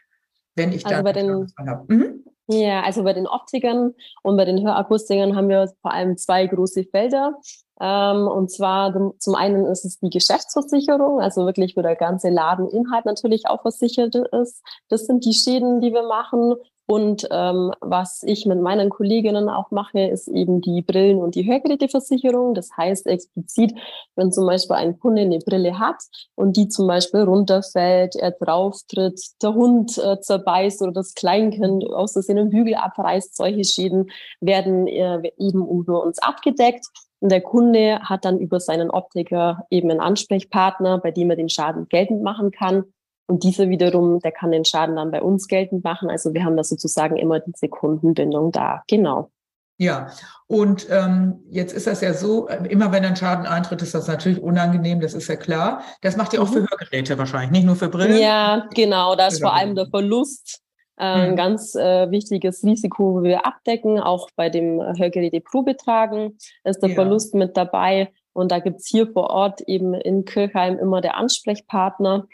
wenn 0.54 0.72
ich 0.72 0.84
also 0.84 0.96
da 0.96 1.02
bei 1.02 1.12
den, 1.12 1.46
habe. 1.58 1.94
Mhm. 1.94 2.24
Ja, 2.52 2.82
also 2.82 3.04
bei 3.04 3.12
den 3.12 3.28
Optikern 3.28 3.94
und 4.24 4.36
bei 4.36 4.44
den 4.44 4.60
Hörakustikern 4.66 5.36
haben 5.36 5.48
wir 5.48 5.72
vor 5.82 5.92
allem 5.92 6.16
zwei 6.16 6.48
große 6.48 6.82
Felder. 6.82 7.34
Ähm, 7.80 8.26
und 8.26 8.50
zwar 8.50 8.92
zum 9.18 9.34
einen 9.36 9.66
ist 9.66 9.84
es 9.84 10.00
die 10.00 10.10
Geschäftsversicherung, 10.10 11.20
also 11.20 11.46
wirklich, 11.46 11.76
wo 11.76 11.82
der 11.82 11.94
ganze 11.94 12.28
Ladeninhalt 12.28 13.04
natürlich 13.04 13.46
auch 13.46 13.62
versichert 13.62 14.16
ist. 14.16 14.62
Das 14.88 15.06
sind 15.06 15.24
die 15.24 15.32
Schäden, 15.32 15.80
die 15.80 15.92
wir 15.92 16.02
machen. 16.02 16.56
Und 16.90 17.28
ähm, 17.30 17.70
was 17.80 18.24
ich 18.24 18.46
mit 18.46 18.60
meinen 18.60 18.90
Kolleginnen 18.90 19.48
auch 19.48 19.70
mache, 19.70 20.00
ist 20.08 20.26
eben 20.26 20.60
die 20.60 20.82
Brillen- 20.82 21.22
und 21.22 21.36
die 21.36 21.48
Hörgeräteversicherung. 21.48 22.52
Das 22.52 22.76
heißt 22.76 23.06
explizit, 23.06 23.72
wenn 24.16 24.32
zum 24.32 24.44
Beispiel 24.44 24.74
ein 24.74 24.98
Kunde 24.98 25.22
eine 25.22 25.38
Brille 25.38 25.78
hat 25.78 26.02
und 26.34 26.56
die 26.56 26.66
zum 26.66 26.88
Beispiel 26.88 27.20
runterfällt, 27.20 28.16
er 28.16 28.32
drauftritt, 28.32 29.20
der 29.40 29.54
Hund 29.54 29.98
äh, 29.98 30.20
zerbeißt 30.20 30.82
oder 30.82 30.90
das 30.90 31.14
Kleinkind 31.14 31.88
aus 31.92 32.14
Versehen 32.14 32.50
Bügel 32.50 32.74
abreißt, 32.74 33.36
solche 33.36 33.62
Schäden 33.62 34.10
werden 34.40 34.88
äh, 34.88 35.30
eben 35.38 35.64
über 35.68 36.02
uns 36.02 36.18
abgedeckt. 36.18 36.86
Und 37.20 37.30
der 37.30 37.40
Kunde 37.40 38.00
hat 38.00 38.24
dann 38.24 38.40
über 38.40 38.58
seinen 38.58 38.90
Optiker 38.90 39.64
eben 39.70 39.92
einen 39.92 40.00
Ansprechpartner, 40.00 40.98
bei 40.98 41.12
dem 41.12 41.30
er 41.30 41.36
den 41.36 41.50
Schaden 41.50 41.86
geltend 41.88 42.24
machen 42.24 42.50
kann. 42.50 42.82
Und 43.30 43.44
dieser 43.44 43.68
wiederum, 43.68 44.18
der 44.18 44.32
kann 44.32 44.50
den 44.50 44.64
Schaden 44.64 44.96
dann 44.96 45.12
bei 45.12 45.22
uns 45.22 45.46
geltend 45.46 45.84
machen. 45.84 46.10
Also 46.10 46.34
wir 46.34 46.44
haben 46.44 46.56
da 46.56 46.64
sozusagen 46.64 47.16
immer 47.16 47.38
diese 47.38 47.68
Kundenbindung 47.68 48.50
da. 48.50 48.82
Genau. 48.88 49.30
Ja, 49.78 50.08
und 50.48 50.88
ähm, 50.90 51.44
jetzt 51.48 51.72
ist 51.72 51.86
das 51.86 52.00
ja 52.00 52.12
so, 52.12 52.48
immer 52.48 52.90
wenn 52.90 53.04
ein 53.04 53.14
Schaden 53.14 53.46
eintritt, 53.46 53.82
ist 53.82 53.94
das 53.94 54.08
natürlich 54.08 54.42
unangenehm, 54.42 55.00
das 55.00 55.14
ist 55.14 55.28
ja 55.28 55.36
klar. 55.36 55.82
Das 56.02 56.16
macht 56.16 56.34
ihr 56.34 56.42
auch 56.42 56.48
für 56.48 56.60
mhm. 56.60 56.66
Hörgeräte 56.70 57.16
wahrscheinlich, 57.18 57.52
nicht 57.52 57.64
nur 57.64 57.76
für 57.76 57.88
Brillen. 57.88 58.20
Ja, 58.20 58.68
genau, 58.74 59.14
da 59.14 59.28
ist 59.28 59.40
vor 59.40 59.54
allem 59.54 59.76
der 59.76 59.86
Verlust 59.86 60.60
ein 60.96 61.30
mhm. 61.30 61.36
ganz 61.36 61.76
äh, 61.76 62.10
wichtiges 62.10 62.62
Risiko, 62.64 63.14
wo 63.14 63.22
wir 63.22 63.46
abdecken, 63.46 64.00
auch 64.00 64.28
bei 64.36 64.50
dem 64.50 64.80
Hörgeräte-Probetragen 64.80 66.36
ist 66.64 66.82
der 66.82 66.90
ja. 66.90 66.94
Verlust 66.96 67.34
mit 67.34 67.56
dabei. 67.56 68.12
Und 68.32 68.52
da 68.52 68.58
gibt's 68.58 68.88
hier 68.88 69.10
vor 69.10 69.30
Ort 69.30 69.62
eben 69.62 69.94
in 69.94 70.24
Kirchheim 70.24 70.78
immer 70.78 71.00
der 71.00 71.16
Ansprechpartner. 71.16 72.26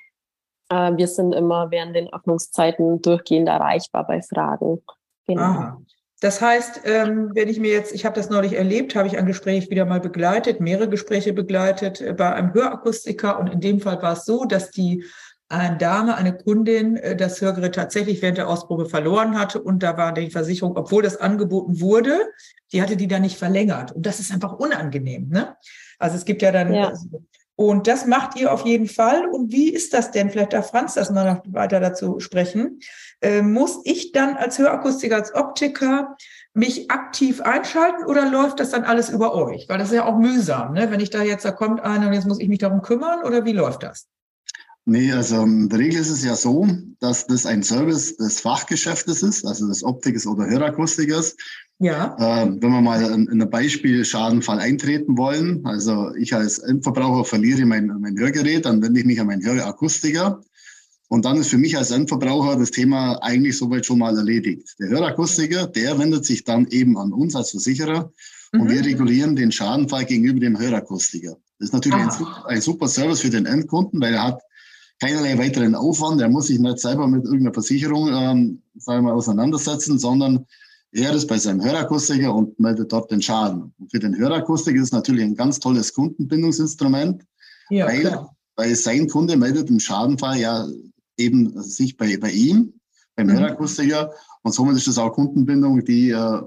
Äh, 0.69 0.97
wir 0.97 1.09
sind 1.09 1.33
immer 1.33 1.71
während 1.71 1.95
den 1.95 2.13
Öffnungszeiten 2.13 3.03
durchgehend 3.03 3.49
erreichbar 3.49 4.07
bei 4.07 4.23
Fragen. 4.23 4.83
Genau. 5.27 5.43
Aha. 5.43 5.83
Das 6.21 6.41
heißt, 6.41 6.81
ähm, 6.85 7.31
wenn 7.35 7.49
ich 7.49 7.61
mir 7.61 7.73
jetzt, 7.73 7.95
ich 7.95 8.07
habe 8.07 8.15
das 8.15 8.31
neulich 8.31 8.55
erlebt, 8.55 8.97
habe 8.97 9.07
ich 9.07 9.19
ein 9.19 9.27
Gespräch 9.27 9.69
wieder 9.69 9.85
mal 9.85 10.01
begleitet, 10.01 10.61
mehrere 10.61 10.89
Gespräche 10.89 11.35
begleitet 11.35 12.01
äh, 12.01 12.15
bei 12.15 12.33
einem 12.33 12.55
Hörakustiker 12.55 13.39
und 13.39 13.49
in 13.49 13.61
dem 13.61 13.81
Fall 13.81 14.01
war 14.01 14.15
es 14.15 14.25
so, 14.25 14.47
dass 14.47 14.71
die 14.71 15.05
eine 15.49 15.77
Dame, 15.77 16.17
eine 16.17 16.37
Kundin, 16.37 16.97
äh, 16.97 17.17
das 17.17 17.41
Hörgerät 17.43 17.75
tatsächlich 17.75 18.23
während 18.23 18.39
der 18.39 18.49
Ausprobe 18.49 18.87
verloren 18.87 19.39
hatte 19.39 19.61
und 19.61 19.83
da 19.83 19.99
war 19.99 20.15
die 20.15 20.31
Versicherung, 20.31 20.77
obwohl 20.77 21.03
das 21.03 21.19
angeboten 21.19 21.83
wurde, 21.83 22.19
die 22.73 22.81
hatte 22.81 22.97
die 22.97 23.09
dann 23.09 23.23
nicht 23.23 23.37
verlängert 23.37 23.93
und 23.93 24.07
das 24.07 24.19
ist 24.19 24.33
einfach 24.33 24.55
unangenehm. 24.55 25.29
Ne? 25.29 25.55
Also 25.99 26.17
es 26.17 26.25
gibt 26.25 26.41
ja 26.41 26.51
dann 26.51 26.73
ja. 26.73 26.95
Und 27.57 27.87
das 27.87 28.07
macht 28.07 28.39
ihr 28.39 28.53
auf 28.53 28.65
jeden 28.67 28.87
Fall. 28.87 29.27
Und 29.27 29.51
wie 29.51 29.71
ist 29.71 29.95
das 29.95 30.11
denn? 30.11 30.31
Vielleicht 30.31 30.53
darf 30.53 30.71
Franz 30.71 30.95
das 30.95 31.11
noch 31.11 31.43
weiter 31.47 31.81
dazu 31.81 32.21
sprechen. 32.21 32.81
Äh, 33.23 33.41
muss 33.41 33.81
ich 33.85 34.13
dann 34.13 34.37
als 34.37 34.59
Hörakustiker, 34.59 35.17
als 35.17 35.35
Optiker 35.35 36.17
mich 36.53 36.91
aktiv 36.91 37.41
einschalten 37.41 38.05
oder 38.05 38.31
läuft 38.31 38.61
das 38.61 38.71
dann 38.71 38.85
alles 38.85 39.09
über 39.09 39.35
euch? 39.35 39.69
Weil 39.69 39.79
das 39.79 39.89
ist 39.89 39.95
ja 39.95 40.05
auch 40.05 40.19
mühsam, 40.19 40.75
ne? 40.75 40.91
wenn 40.91 41.01
ich 41.01 41.11
da 41.11 41.23
jetzt, 41.23 41.47
da 41.47 41.51
kommt 41.51 41.81
einer 41.81 42.09
und 42.09 42.13
jetzt 42.13 42.27
muss 42.27 42.41
ich 42.41 42.49
mich 42.49 42.59
darum 42.59 42.83
kümmern 42.83 43.25
oder 43.25 43.47
wie 43.47 43.53
läuft 43.53 43.83
das? 43.83 44.07
Nee, 44.89 45.13
also 45.13 45.43
in 45.43 45.69
der 45.69 45.81
Regel 45.81 46.01
ist 46.01 46.11
es 46.11 46.25
ja 46.25 46.37
so, 46.37 46.69
dass 47.01 47.27
das 47.27 47.45
ein 47.45 47.65
Service 47.65 48.17
des 48.19 48.41
Fachgeschäftes 48.41 49.23
ist, 49.23 49.45
also 49.45 49.67
des 49.67 49.83
Optikers 49.83 50.27
oder 50.27 50.47
Hörakustikers. 50.47 51.37
Ja. 51.79 52.17
Äh, 52.19 52.49
wenn 52.61 52.71
wir 52.71 52.81
mal 52.81 53.03
in, 53.13 53.29
in 53.29 53.51
Beispiel 53.51 54.05
Schadenfall 54.05 54.59
eintreten 54.59 55.19
wollen, 55.19 55.65
also 55.67 56.15
ich 56.15 56.35
als 56.35 56.59
Endverbraucher 56.59 57.25
verliere 57.25 57.67
mein, 57.67 57.89
mein 58.01 58.19
Hörgerät, 58.19 58.65
dann 58.65 58.83
wende 58.83 59.01
ich 59.01 59.07
mich 59.07 59.21
an 59.21 59.27
meinen 59.27 59.45
Hörakustiker. 59.45 60.41
Und 61.09 61.25
dann 61.25 61.37
ist 61.37 61.51
für 61.51 61.59
mich 61.59 61.77
als 61.77 61.91
Endverbraucher 61.91 62.57
das 62.57 62.71
Thema 62.71 63.17
eigentlich 63.23 63.57
soweit 63.57 63.87
schon 63.87 63.99
mal 63.99 64.17
erledigt. 64.17 64.75
Der 64.81 64.89
Hörakustiker, 64.89 65.67
der 65.67 65.99
wendet 65.99 66.25
sich 66.25 66.45
dann 66.45 66.67
eben 66.69 66.97
an 66.99 67.13
uns 67.13 67.37
als 67.37 67.51
Versicherer 67.51 68.11
mhm. 68.53 68.61
und 68.61 68.71
wir 68.71 68.85
regulieren 68.85 69.37
den 69.37 69.53
Schadenfall 69.53 70.07
gegenüber 70.07 70.41
dem 70.41 70.59
Hörakustiker. 70.59 71.37
Das 71.59 71.69
ist 71.69 71.73
natürlich 71.75 71.99
ein, 71.99 72.09
ah. 72.09 72.45
ein, 72.49 72.61
super 72.61 72.89
Service 72.89 73.21
für 73.21 73.31
den 73.31 73.47
Endkunden, 73.47 74.01
weil 74.01 74.15
er 74.15 74.25
hat 74.25 74.43
keinerlei 74.99 75.39
weiteren 75.39 75.75
Aufwand. 75.75 76.21
Er 76.21 76.29
muss 76.29 76.49
sich 76.49 76.59
nicht 76.59 76.81
selber 76.81 77.07
mit 77.07 77.25
irgendeiner 77.25 77.55
Versicherung 77.55 78.09
ähm, 78.09 78.63
sagen 78.75 79.05
wir 79.05 79.11
mal, 79.11 79.15
auseinandersetzen, 79.15 79.99
sondern 79.99 80.47
er 80.97 81.13
ist 81.13 81.27
bei 81.27 81.39
seinem 81.39 81.63
Hörakustiker 81.63 82.35
und 82.35 82.59
meldet 82.59 82.93
dort 82.93 83.11
den 83.11 83.21
Schaden. 83.21 83.75
Und 83.79 83.91
für 83.91 83.99
den 83.99 84.17
Hörakustiker 84.17 84.79
ist 84.79 84.87
es 84.87 84.93
natürlich 84.93 85.25
ein 85.25 85.35
ganz 85.35 85.61
tolles 85.61 85.93
Kundenbindungsinstrument, 85.93 87.23
ja, 87.69 87.87
weil, 87.87 88.27
weil 88.57 88.75
sein 88.75 89.07
Kunde 89.09 89.37
meldet 89.37 89.69
im 89.69 89.79
Schadenfall 89.79 90.39
ja 90.39 90.67
eben 91.19 91.63
sich 91.63 91.97
bei, 91.97 92.17
bei 92.17 92.31
ihm, 92.31 92.73
beim 93.15 93.27
mhm. 93.27 93.33
Hörakustiker. 93.33 94.11
Und 94.43 94.53
somit 94.53 94.77
ist 94.77 94.87
das 94.87 94.99
auch 94.99 95.13
Kundenbindung, 95.13 95.85
die, 95.85 96.11
äh, 96.11 96.41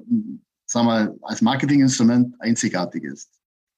sagen 0.66 0.88
wir, 0.88 1.16
als 1.22 1.42
Marketinginstrument 1.42 2.36
einzigartig 2.40 3.04
ist. 3.04 3.30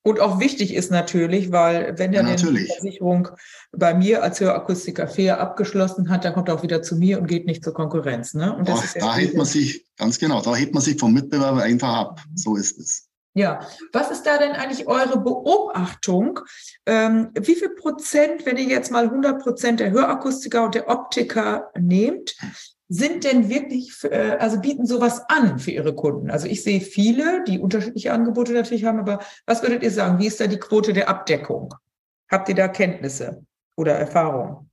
Und 0.04 0.20
auch 0.20 0.40
wichtig 0.40 0.74
ist 0.74 0.90
natürlich, 0.90 1.52
weil 1.52 1.98
wenn 1.98 2.12
der 2.12 2.24
ja, 2.24 2.36
die 2.36 2.66
Versicherung 2.66 3.30
bei 3.72 3.94
mir 3.94 4.24
als 4.24 4.40
Hörakustiker 4.40 5.08
fair 5.08 5.40
abgeschlossen 5.40 6.10
hat, 6.10 6.26
dann 6.26 6.34
kommt 6.34 6.50
er 6.50 6.56
auch 6.56 6.64
wieder 6.64 6.82
zu 6.82 6.96
mir 6.96 7.20
und 7.20 7.28
geht 7.28 7.46
nicht 7.46 7.64
zur 7.64 7.74
Konkurrenz. 7.74 8.34
Ne? 8.34 8.56
Und 8.56 8.68
das 8.68 8.80
Ach, 8.80 8.94
da 9.00 9.16
hält 9.16 9.36
man 9.36 9.46
sich, 9.46 9.86
ganz 9.98 10.18
genau, 10.18 10.42
da 10.42 10.56
hält 10.56 10.74
man 10.74 10.82
sich 10.82 11.00
vom 11.00 11.14
Mitbewerber 11.14 11.62
einfach 11.62 11.94
ab. 11.94 12.22
So 12.34 12.56
ist 12.56 12.80
es. 12.80 13.12
Ja, 13.34 13.66
was 13.94 14.12
ist 14.12 14.24
da 14.24 14.38
denn 14.38 14.52
eigentlich 14.52 14.88
eure 14.88 15.18
Beobachtung? 15.20 16.40
Ähm, 16.86 17.30
wie 17.40 17.56
viel 17.56 17.70
Prozent, 17.70 18.46
wenn 18.46 18.58
ihr 18.58 18.66
jetzt 18.66 18.92
mal 18.92 19.06
100 19.06 19.42
Prozent 19.42 19.80
der 19.80 19.92
Hörakustiker 19.92 20.66
und 20.66 20.76
der 20.76 20.90
Optiker 20.90 21.72
nehmt, 21.80 22.36
sind 22.94 23.24
denn 23.24 23.48
wirklich, 23.48 24.04
äh, 24.04 24.36
also 24.38 24.60
bieten 24.60 24.86
sowas 24.86 25.22
an 25.30 25.60
für 25.60 25.72
ihre 25.72 25.96
Kunden? 25.96 26.30
Also 26.30 26.48
ich 26.48 26.62
sehe 26.62 26.82
viele, 26.82 27.42
die 27.46 27.58
unterschiedliche 27.58 28.12
Angebote 28.12 28.52
natürlich 28.52 28.84
haben, 28.84 29.00
aber 29.00 29.24
was 29.46 29.62
würdet 29.62 29.82
ihr 29.82 29.92
sagen? 29.92 30.20
Wie 30.20 30.28
ist 30.28 30.42
da 30.42 30.48
die 30.48 30.60
Quote 30.60 30.92
der 30.92 31.08
Abdeckung? 31.08 31.74
Habt 32.30 32.50
ihr 32.50 32.56
da 32.56 32.68
Kenntnisse 32.68 33.46
oder 33.78 33.94
Erfahrungen? 33.94 34.70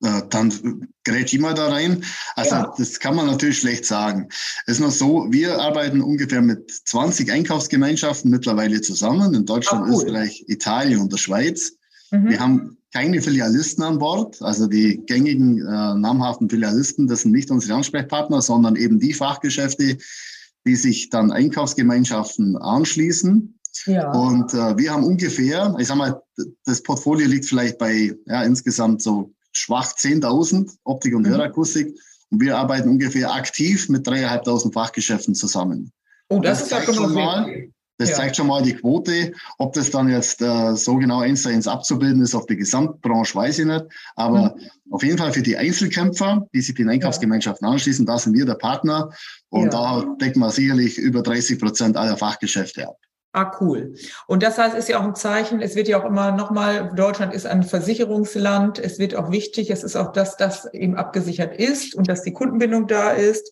Dann 0.00 0.88
gerät 1.04 1.32
ich 1.32 1.38
mal 1.38 1.52
da 1.52 1.68
rein. 1.68 2.02
Also 2.34 2.56
ja. 2.56 2.74
das 2.78 2.98
kann 2.98 3.14
man 3.14 3.26
natürlich 3.26 3.58
schlecht 3.58 3.84
sagen. 3.84 4.28
Es 4.66 4.78
ist 4.78 4.80
noch 4.80 4.90
so, 4.90 5.26
wir 5.30 5.60
arbeiten 5.60 6.00
ungefähr 6.00 6.40
mit 6.40 6.70
20 6.70 7.30
Einkaufsgemeinschaften 7.30 8.30
mittlerweile 8.30 8.80
zusammen 8.80 9.34
in 9.34 9.44
Deutschland, 9.44 9.86
cool. 9.86 10.02
Österreich, 10.02 10.44
Italien 10.48 11.00
und 11.00 11.12
der 11.12 11.18
Schweiz. 11.18 11.74
Mhm. 12.10 12.30
Wir 12.30 12.40
haben 12.40 12.78
keine 12.92 13.22
Filialisten 13.22 13.82
an 13.82 13.98
Bord, 13.98 14.40
also 14.42 14.66
die 14.66 15.02
gängigen 15.06 15.58
äh, 15.58 15.94
namhaften 15.94 16.48
Filialisten, 16.48 17.06
das 17.06 17.22
sind 17.22 17.32
nicht 17.32 17.50
unsere 17.50 17.74
Ansprechpartner, 17.74 18.42
sondern 18.42 18.76
eben 18.76 19.00
die 19.00 19.14
Fachgeschäfte, 19.14 19.96
die 20.66 20.76
sich 20.76 21.08
dann 21.08 21.32
Einkaufsgemeinschaften 21.32 22.56
anschließen. 22.56 23.58
Ja. 23.86 24.12
Und 24.12 24.52
äh, 24.52 24.76
wir 24.76 24.92
haben 24.92 25.04
ungefähr, 25.04 25.74
ich 25.78 25.88
sag 25.88 25.96
mal, 25.96 26.22
das 26.66 26.82
Portfolio 26.82 27.26
liegt 27.26 27.46
vielleicht 27.46 27.78
bei 27.78 28.14
ja, 28.26 28.44
insgesamt 28.44 29.02
so 29.02 29.32
schwach 29.52 29.92
10.000 29.94 30.70
Optik 30.84 31.14
und 31.14 31.22
mhm. 31.22 31.30
Hörakustik. 31.30 31.98
Und 32.30 32.40
wir 32.40 32.56
arbeiten 32.56 32.88
ungefähr 32.88 33.32
aktiv 33.32 33.88
mit 33.88 34.06
3.500 34.06 34.72
Fachgeschäften 34.72 35.34
zusammen. 35.34 35.92
Oh, 36.28 36.40
das, 36.40 36.68
das 36.68 36.82
ist 36.82 36.88
ja 36.88 36.94
schon 36.94 37.14
mal. 37.14 37.71
Das 37.98 38.10
ja. 38.10 38.16
zeigt 38.16 38.36
schon 38.36 38.46
mal 38.46 38.62
die 38.62 38.74
Quote. 38.74 39.32
Ob 39.58 39.74
das 39.74 39.90
dann 39.90 40.08
jetzt 40.08 40.42
äh, 40.42 40.74
so 40.74 40.96
genau 40.96 41.20
eins 41.20 41.42
zu 41.42 41.48
eins 41.48 41.68
abzubilden 41.68 42.22
ist 42.22 42.34
auf 42.34 42.46
die 42.46 42.56
Gesamtbranche, 42.56 43.34
weiß 43.34 43.60
ich 43.60 43.66
nicht. 43.66 43.84
Aber 44.16 44.54
mhm. 44.56 44.70
auf 44.90 45.02
jeden 45.02 45.18
Fall 45.18 45.32
für 45.32 45.42
die 45.42 45.56
Einzelkämpfer, 45.56 46.46
die 46.52 46.60
sich 46.60 46.74
den 46.74 46.88
Einkaufsgemeinschaften 46.88 47.66
ja. 47.66 47.72
anschließen, 47.72 48.06
da 48.06 48.18
sind 48.18 48.34
wir 48.34 48.46
der 48.46 48.54
Partner. 48.54 49.10
Und 49.50 49.72
ja. 49.72 50.02
da 50.02 50.16
decken 50.20 50.40
wir 50.40 50.50
sicherlich 50.50 50.98
über 50.98 51.22
30 51.22 51.58
Prozent 51.58 51.96
aller 51.96 52.16
Fachgeschäfte 52.16 52.88
ab. 52.88 52.96
Ah, 53.34 53.50
cool. 53.60 53.94
Und 54.26 54.42
das 54.42 54.58
heißt, 54.58 54.76
ist 54.76 54.90
ja 54.90 55.00
auch 55.00 55.04
ein 55.04 55.14
Zeichen, 55.14 55.62
es 55.62 55.74
wird 55.74 55.88
ja 55.88 55.98
auch 55.98 56.04
immer 56.04 56.32
nochmal, 56.32 56.92
Deutschland 56.94 57.32
ist 57.32 57.46
ein 57.46 57.62
Versicherungsland, 57.62 58.78
es 58.78 58.98
wird 58.98 59.14
auch 59.14 59.30
wichtig, 59.30 59.70
es 59.70 59.82
ist 59.82 59.96
auch, 59.96 60.12
dass 60.12 60.36
das 60.36 60.66
eben 60.74 60.96
abgesichert 60.96 61.56
ist 61.58 61.94
und 61.94 62.08
dass 62.08 62.22
die 62.22 62.34
Kundenbindung 62.34 62.86
da 62.88 63.10
ist. 63.10 63.50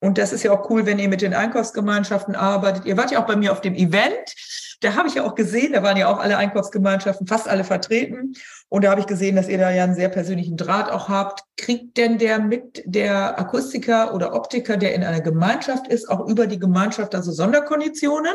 Und 0.00 0.16
das 0.18 0.32
ist 0.32 0.42
ja 0.42 0.52
auch 0.52 0.68
cool, 0.70 0.86
wenn 0.86 0.98
ihr 0.98 1.08
mit 1.08 1.22
den 1.22 1.34
Einkaufsgemeinschaften 1.34 2.34
arbeitet. 2.34 2.86
Ihr 2.86 2.96
wart 2.96 3.10
ja 3.10 3.22
auch 3.22 3.26
bei 3.26 3.36
mir 3.36 3.52
auf 3.52 3.60
dem 3.60 3.74
Event. 3.74 4.34
Da 4.80 4.94
habe 4.94 5.08
ich 5.08 5.14
ja 5.14 5.24
auch 5.24 5.34
gesehen, 5.34 5.74
da 5.74 5.82
waren 5.82 5.98
ja 5.98 6.10
auch 6.10 6.18
alle 6.18 6.38
Einkaufsgemeinschaften, 6.38 7.26
fast 7.26 7.46
alle 7.46 7.64
vertreten. 7.64 8.32
Und 8.70 8.84
da 8.84 8.90
habe 8.90 9.00
ich 9.00 9.06
gesehen, 9.06 9.36
dass 9.36 9.48
ihr 9.48 9.58
da 9.58 9.70
ja 9.70 9.84
einen 9.84 9.94
sehr 9.94 10.08
persönlichen 10.08 10.56
Draht 10.56 10.90
auch 10.90 11.10
habt. 11.10 11.42
Kriegt 11.58 11.98
denn 11.98 12.16
der 12.16 12.38
mit 12.38 12.82
der 12.86 13.38
Akustiker 13.38 14.14
oder 14.14 14.34
Optiker, 14.34 14.78
der 14.78 14.94
in 14.94 15.04
einer 15.04 15.20
Gemeinschaft 15.20 15.86
ist, 15.88 16.08
auch 16.08 16.26
über 16.26 16.46
die 16.46 16.58
Gemeinschaft 16.58 17.14
also 17.14 17.30
Sonderkonditionen? 17.30 18.32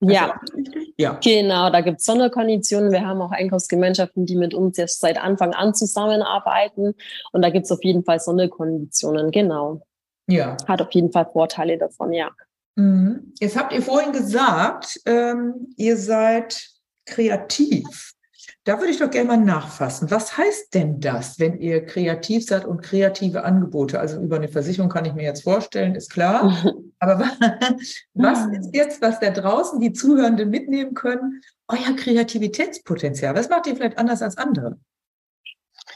Ja, 0.00 0.40
ja, 0.96 1.18
genau, 1.20 1.70
da 1.70 1.80
gibt 1.80 1.98
es 1.98 2.04
Sonderkonditionen. 2.04 2.92
Wir 2.92 3.04
haben 3.04 3.20
auch 3.20 3.32
Einkaufsgemeinschaften, 3.32 4.26
die 4.26 4.36
mit 4.36 4.54
uns 4.54 4.76
jetzt 4.76 5.00
seit 5.00 5.18
Anfang 5.18 5.54
an 5.54 5.74
zusammenarbeiten. 5.74 6.94
Und 7.32 7.42
da 7.42 7.50
gibt 7.50 7.64
es 7.64 7.72
auf 7.72 7.82
jeden 7.82 8.04
Fall 8.04 8.20
Sonderkonditionen, 8.20 9.32
genau. 9.32 9.82
Ja. 10.28 10.56
Hat 10.66 10.82
auf 10.82 10.92
jeden 10.92 11.10
Fall 11.10 11.26
Vorteile 11.32 11.78
davon, 11.78 12.12
ja. 12.12 12.30
Mhm. 12.76 13.32
Jetzt 13.40 13.56
habt 13.56 13.72
ihr 13.72 13.82
vorhin 13.82 14.12
gesagt, 14.12 15.00
ähm, 15.04 15.72
ihr 15.76 15.96
seid 15.96 16.68
kreativ. 17.06 18.12
Da 18.64 18.78
würde 18.78 18.90
ich 18.90 18.98
doch 18.98 19.10
gerne 19.10 19.28
mal 19.28 19.36
nachfassen. 19.38 20.10
Was 20.10 20.36
heißt 20.36 20.74
denn 20.74 21.00
das, 21.00 21.38
wenn 21.38 21.58
ihr 21.58 21.86
kreativ 21.86 22.44
seid 22.44 22.66
und 22.66 22.82
kreative 22.82 23.42
Angebote? 23.44 23.98
Also 23.98 24.20
über 24.20 24.36
eine 24.36 24.48
Versicherung 24.48 24.90
kann 24.90 25.06
ich 25.06 25.14
mir 25.14 25.24
jetzt 25.24 25.42
vorstellen, 25.42 25.94
ist 25.94 26.12
klar. 26.12 26.54
Aber 26.98 27.30
was 28.14 28.46
ist 28.46 28.74
jetzt, 28.74 29.00
was 29.00 29.20
da 29.20 29.30
draußen 29.30 29.80
die 29.80 29.92
Zuhörenden 29.92 30.50
mitnehmen 30.50 30.94
können? 30.94 31.40
Euer 31.66 31.96
Kreativitätspotenzial. 31.96 33.34
Was 33.34 33.48
macht 33.48 33.66
ihr 33.66 33.76
vielleicht 33.76 33.98
anders 33.98 34.20
als 34.20 34.36
andere? 34.36 34.78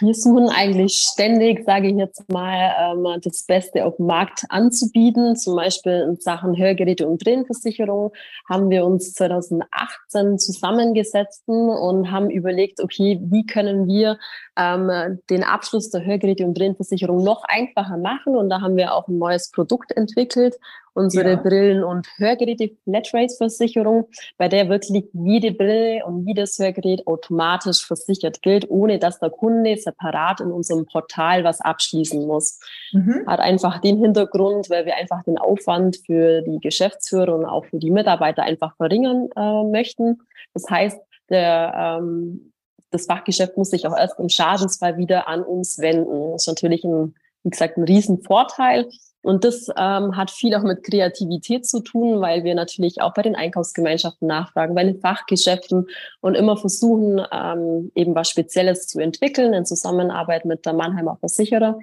Wir 0.03 0.15
suchen 0.15 0.49
eigentlich 0.49 0.95
ständig, 0.95 1.65
sage 1.65 1.87
ich 1.87 1.95
jetzt 1.95 2.29
mal, 2.29 2.73
ähm, 2.77 3.21
das 3.23 3.45
Beste 3.45 3.87
auf 3.87 3.99
dem 3.99 4.07
Markt 4.07 4.45
anzubieten. 4.49 5.37
Zum 5.37 5.55
Beispiel 5.55 6.09
in 6.09 6.17
Sachen 6.17 6.59
Hörgeräte 6.59 7.07
und 7.07 7.23
Brillenversicherung 7.23 8.11
haben 8.49 8.69
wir 8.69 8.85
uns 8.85 9.13
2018 9.13 10.41
zusammengesetzt 10.41 11.45
und 11.47 12.11
haben 12.11 12.31
überlegt, 12.31 12.83
okay, 12.83 13.21
wie 13.23 13.47
können 13.47 13.87
wir 13.87 14.19
ähm, 14.59 15.21
den 15.31 15.45
Abschluss 15.45 15.91
der 15.91 16.05
Hörgeräte 16.05 16.45
und 16.47 16.55
Brillenversicherung 16.55 17.23
noch 17.23 17.45
einfacher 17.45 17.97
machen? 17.97 18.35
Und 18.35 18.51
da 18.51 18.61
haben 18.61 18.77
wir 18.77 18.95
auch 18.95 19.07
ein 19.07 19.19
neues 19.19 19.53
Produkt 19.53 19.93
entwickelt, 19.93 20.57
unsere 20.95 21.31
ja. 21.31 21.37
Brillen- 21.37 21.85
und 21.85 22.07
Hörgeräte 22.17 22.71
Flatrate-Versicherung, 22.85 24.09
bei 24.37 24.49
der 24.49 24.69
wirklich 24.69 25.05
jede 25.13 25.53
Brille 25.53 26.05
und 26.05 26.27
jedes 26.27 26.59
Hörgerät 26.59 27.07
automatisch 27.07 27.85
versichert 27.85 28.43
gilt, 28.43 28.69
ohne 28.71 28.99
dass 28.99 29.19
der 29.19 29.31
Kunde 29.31 29.77
separat 29.77 30.41
in 30.41 30.53
unserem 30.53 30.87
Portal 30.87 31.45
was 31.45 31.61
abschließen 31.61 32.27
muss. 32.27 32.61
Mhm. 32.93 33.25
Hat 33.27 33.41
einfach 33.41 33.81
den 33.81 33.99
Hintergrund, 33.99 34.71
weil 34.71 34.87
wir 34.87 34.97
einfach 34.97 35.23
den 35.25 35.39
Aufwand 35.39 35.99
für 36.05 36.43
die 36.43 36.59
Geschäftsführer 36.61 37.35
und 37.35 37.45
auch 37.45 37.65
für 37.67 37.79
die 37.79 37.91
Mitarbeiter 37.91 38.43
einfach 38.43 38.77
verringern 38.77 39.29
äh, 39.37 39.65
möchten. 39.65 40.21
Das 40.55 40.69
heißt, 40.69 41.01
der, 41.31 41.99
ähm, 42.01 42.53
das 42.91 43.07
Fachgeschäft 43.07 43.57
muss 43.57 43.71
sich 43.71 43.87
auch 43.87 43.97
erst 43.97 44.19
im 44.21 44.29
Schadensfall 44.29 44.99
wieder 44.99 45.29
an 45.29 45.43
uns 45.43 45.79
wenden. 45.79 46.33
Das 46.33 46.43
ist 46.43 46.49
natürlich 46.49 46.85
ein, 46.85 47.15
wie 47.43 47.51
gesagt, 47.51 47.79
ein 47.79 47.85
Riesenvorteil. 47.85 48.89
Und 49.23 49.45
das 49.45 49.69
ähm, 49.77 50.17
hat 50.17 50.31
viel 50.31 50.55
auch 50.55 50.63
mit 50.63 50.83
Kreativität 50.83 51.67
zu 51.67 51.81
tun, 51.81 52.21
weil 52.21 52.43
wir 52.43 52.55
natürlich 52.55 53.01
auch 53.01 53.15
bei 53.15 53.23
den 53.23 53.37
Einkaufsgemeinschaften 53.37 54.27
nachfragen, 54.27 54.75
bei 54.75 54.85
den 54.85 55.01
Fachgeschäften 55.01 55.89
und 56.21 56.35
immer 56.35 56.57
versuchen, 56.57 57.25
ähm, 57.33 57.93
eben 57.95 58.15
was 58.15 58.29
Spezielles 58.29 58.89
zu 58.89 58.99
entwickeln 59.01 59.55
in 59.55 59.65
Zusammenarbeit 59.65 60.45
mit 60.45 60.67
der 60.67 60.73
Mannheimer 60.73 61.17
Versicherer, 61.21 61.79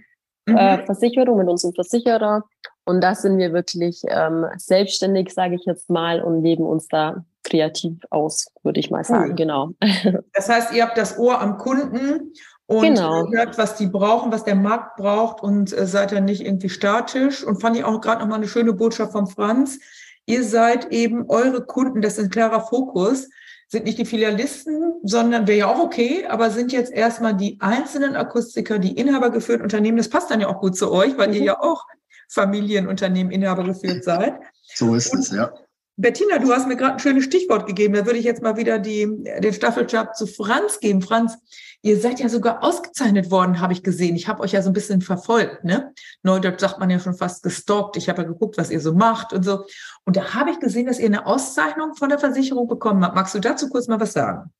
mhm. 0.45 0.57
äh, 0.57 0.85
Versicherung, 0.85 1.37
mit 1.37 1.47
unserem 1.47 1.73
Versicherer. 1.73 2.43
Und 2.85 3.01
da 3.01 3.15
sind 3.15 3.37
wir 3.37 3.53
wirklich 3.53 4.01
ähm, 4.09 4.45
selbstständig, 4.57 5.33
sage 5.33 5.55
ich 5.55 5.65
jetzt 5.65 5.89
mal, 5.89 6.21
und 6.21 6.43
leben 6.43 6.65
uns 6.65 6.87
da 6.87 7.23
kreativ 7.43 7.97
aus, 8.09 8.47
würde 8.63 8.79
ich 8.79 8.91
mal 8.91 9.03
sagen. 9.03 9.29
Cool. 9.29 9.35
Genau. 9.35 9.69
Das 10.33 10.49
heißt, 10.49 10.73
ihr 10.73 10.83
habt 10.83 10.97
das 10.97 11.17
Ohr 11.17 11.39
am 11.41 11.57
Kunden 11.57 12.33
und 12.69 12.83
genau. 12.83 13.27
hört, 13.31 13.57
was 13.57 13.77
die 13.77 13.87
brauchen, 13.87 14.31
was 14.31 14.43
der 14.43 14.53
Markt 14.53 14.97
braucht 14.97 15.41
und 15.41 15.75
äh, 15.75 15.87
seid 15.87 16.11
dann 16.11 16.25
nicht 16.25 16.45
irgendwie 16.45 16.69
statisch. 16.69 17.43
Und 17.43 17.59
fand 17.59 17.75
ich 17.75 17.83
auch 17.83 17.99
gerade 17.99 18.21
nochmal 18.21 18.37
eine 18.37 18.47
schöne 18.47 18.73
Botschaft 18.73 19.11
von 19.11 19.25
Franz. 19.25 19.79
Ihr 20.27 20.43
seid 20.43 20.91
eben 20.91 21.25
eure 21.29 21.65
Kunden, 21.65 22.03
das 22.03 22.19
ist 22.19 22.25
ein 22.25 22.29
klarer 22.29 22.61
Fokus, 22.61 23.27
sind 23.69 23.85
nicht 23.85 23.97
die 23.97 24.05
Filialisten, 24.05 24.93
sondern 25.01 25.47
wäre 25.47 25.57
ja 25.57 25.67
auch 25.67 25.79
okay, 25.79 26.27
aber 26.27 26.51
sind 26.51 26.71
jetzt 26.71 26.91
erstmal 26.91 27.35
die 27.35 27.57
einzelnen 27.59 28.15
Akustiker, 28.15 28.77
die 28.77 28.95
inhabergeführten 28.95 29.63
Unternehmen. 29.63 29.97
Das 29.97 30.09
passt 30.09 30.29
dann 30.29 30.41
ja 30.41 30.47
auch 30.47 30.59
gut 30.59 30.77
zu 30.77 30.91
euch, 30.91 31.17
weil 31.17 31.29
mhm. 31.29 31.33
ihr 31.33 31.43
ja 31.43 31.59
auch 31.59 31.83
Familienunternehmen 32.29 33.31
Inhaber 33.31 33.63
geführt 33.63 34.03
seid. 34.03 34.35
So 34.75 34.93
ist 34.93 35.11
Und 35.11 35.21
es, 35.21 35.31
ja. 35.31 35.51
Bettina, 35.99 36.39
du 36.39 36.53
hast 36.53 36.65
mir 36.65 36.77
gerade 36.77 36.93
ein 36.93 36.99
schönes 36.99 37.25
Stichwort 37.25 37.67
gegeben. 37.67 37.93
Da 37.93 38.05
würde 38.05 38.19
ich 38.19 38.23
jetzt 38.23 38.41
mal 38.41 38.55
wieder 38.55 38.79
die, 38.79 39.05
den 39.43 39.53
Staffelstab 39.53 40.15
zu 40.15 40.27
Franz 40.27 40.79
geben. 40.79 41.01
Franz, 41.01 41.37
ihr 41.81 41.99
seid 41.99 42.21
ja 42.21 42.29
sogar 42.29 42.63
ausgezeichnet 42.63 43.31
worden, 43.31 43.59
habe 43.59 43.73
ich 43.73 43.83
gesehen. 43.83 44.15
Ich 44.15 44.29
habe 44.29 44.41
euch 44.41 44.53
ja 44.53 44.61
so 44.61 44.69
ein 44.69 44.73
bisschen 44.73 45.01
verfolgt. 45.01 45.65
Ne? 45.65 45.91
Neudeutsch 46.23 46.61
sagt 46.61 46.79
man 46.79 46.89
ja 46.89 46.99
schon 46.99 47.17
fast 47.17 47.43
gestalkt. 47.43 47.97
Ich 47.97 48.07
habe 48.07 48.21
ja 48.21 48.29
geguckt, 48.29 48.57
was 48.57 48.71
ihr 48.71 48.79
so 48.79 48.93
macht 48.93 49.33
und 49.33 49.43
so. 49.43 49.65
Und 50.05 50.15
da 50.15 50.33
habe 50.33 50.51
ich 50.51 50.61
gesehen, 50.61 50.85
dass 50.85 50.99
ihr 50.99 51.07
eine 51.07 51.25
Auszeichnung 51.25 51.95
von 51.95 52.07
der 52.07 52.17
Versicherung 52.17 52.69
bekommen 52.69 53.03
habt. 53.03 53.15
Magst 53.15 53.35
du 53.35 53.39
dazu 53.39 53.67
kurz 53.67 53.89
mal 53.89 53.99
was 53.99 54.13
sagen? 54.13 54.51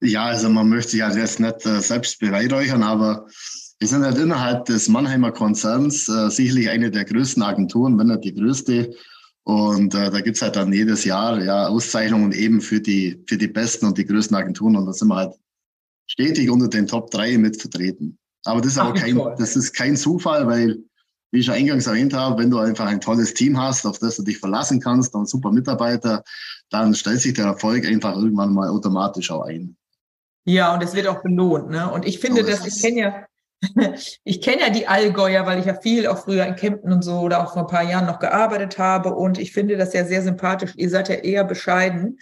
Ja, 0.00 0.24
also 0.24 0.48
man 0.48 0.68
möchte 0.68 0.90
sich 0.90 1.02
halt 1.02 1.14
jetzt 1.14 1.38
nicht 1.38 1.64
äh, 1.64 1.80
selbst 1.80 2.18
beweihräuchern, 2.18 2.82
aber 2.82 3.28
wir 3.78 3.86
sind 3.86 4.04
halt 4.04 4.18
innerhalb 4.18 4.64
des 4.64 4.88
Mannheimer 4.88 5.30
Konzerns 5.30 6.08
äh, 6.08 6.28
sicherlich 6.28 6.70
eine 6.70 6.90
der 6.90 7.04
größten 7.04 7.44
Agenturen, 7.44 7.96
wenn 8.00 8.08
nicht 8.08 8.24
die 8.24 8.34
größte. 8.34 8.96
Und 9.46 9.94
äh, 9.94 10.10
da 10.10 10.20
gibt's 10.22 10.42
halt 10.42 10.56
dann 10.56 10.72
jedes 10.72 11.04
Jahr 11.04 11.40
ja 11.40 11.68
Auszeichnungen 11.68 12.32
eben 12.32 12.60
für 12.60 12.80
die, 12.80 13.22
für 13.28 13.38
die 13.38 13.46
besten 13.46 13.86
und 13.86 13.96
die 13.96 14.04
größten 14.04 14.36
Agenturen. 14.36 14.74
Und 14.74 14.86
da 14.86 14.92
sind 14.92 15.06
wir 15.06 15.14
halt 15.14 15.34
stetig 16.08 16.50
unter 16.50 16.66
den 16.66 16.88
Top 16.88 17.12
3 17.12 17.38
mit 17.38 17.60
vertreten. 17.60 18.18
Aber 18.44 18.60
das 18.60 18.72
ist 18.72 18.78
Ach, 18.78 18.90
auch 18.90 18.94
kein, 18.94 19.16
das 19.38 19.54
ist 19.54 19.72
kein 19.72 19.96
Zufall, 19.96 20.48
weil, 20.48 20.78
wie 21.30 21.38
ich 21.38 21.46
schon 21.46 21.54
eingangs 21.54 21.86
erwähnt 21.86 22.12
habe, 22.12 22.42
wenn 22.42 22.50
du 22.50 22.58
einfach 22.58 22.86
ein 22.86 23.00
tolles 23.00 23.34
Team 23.34 23.56
hast, 23.56 23.86
auf 23.86 24.00
das 24.00 24.16
du 24.16 24.24
dich 24.24 24.38
verlassen 24.38 24.80
kannst 24.80 25.14
und 25.14 25.28
super 25.28 25.52
Mitarbeiter, 25.52 26.24
dann 26.70 26.92
stellt 26.96 27.20
sich 27.20 27.34
der 27.34 27.44
Erfolg 27.44 27.86
einfach 27.86 28.16
irgendwann 28.16 28.52
mal 28.52 28.68
automatisch 28.68 29.30
auch 29.30 29.42
ein. 29.42 29.76
Ja, 30.44 30.74
und 30.74 30.82
es 30.82 30.92
wird 30.92 31.06
auch 31.06 31.22
belohnt. 31.22 31.70
Ne? 31.70 31.88
Und 31.88 32.04
ich 32.04 32.18
finde, 32.18 32.42
dass 32.42 32.66
ich 32.66 32.82
kenne 32.82 33.00
ja 33.00 33.25
ich 34.24 34.42
kenne 34.42 34.62
ja 34.62 34.70
die 34.70 34.86
Allgäuer, 34.86 35.46
weil 35.46 35.58
ich 35.58 35.66
ja 35.66 35.74
viel 35.74 36.06
auch 36.06 36.18
früher 36.18 36.44
in 36.46 36.56
Kempten 36.56 36.92
und 36.92 37.02
so 37.02 37.20
oder 37.20 37.42
auch 37.42 37.52
vor 37.52 37.62
ein 37.62 37.68
paar 37.68 37.82
Jahren 37.82 38.06
noch 38.06 38.18
gearbeitet 38.18 38.78
habe 38.78 39.14
und 39.14 39.38
ich 39.38 39.52
finde 39.52 39.76
das 39.76 39.92
ja 39.92 40.04
sehr 40.04 40.22
sympathisch. 40.22 40.72
Ihr 40.76 40.90
seid 40.90 41.08
ja 41.08 41.16
eher 41.16 41.44
bescheiden, 41.44 42.18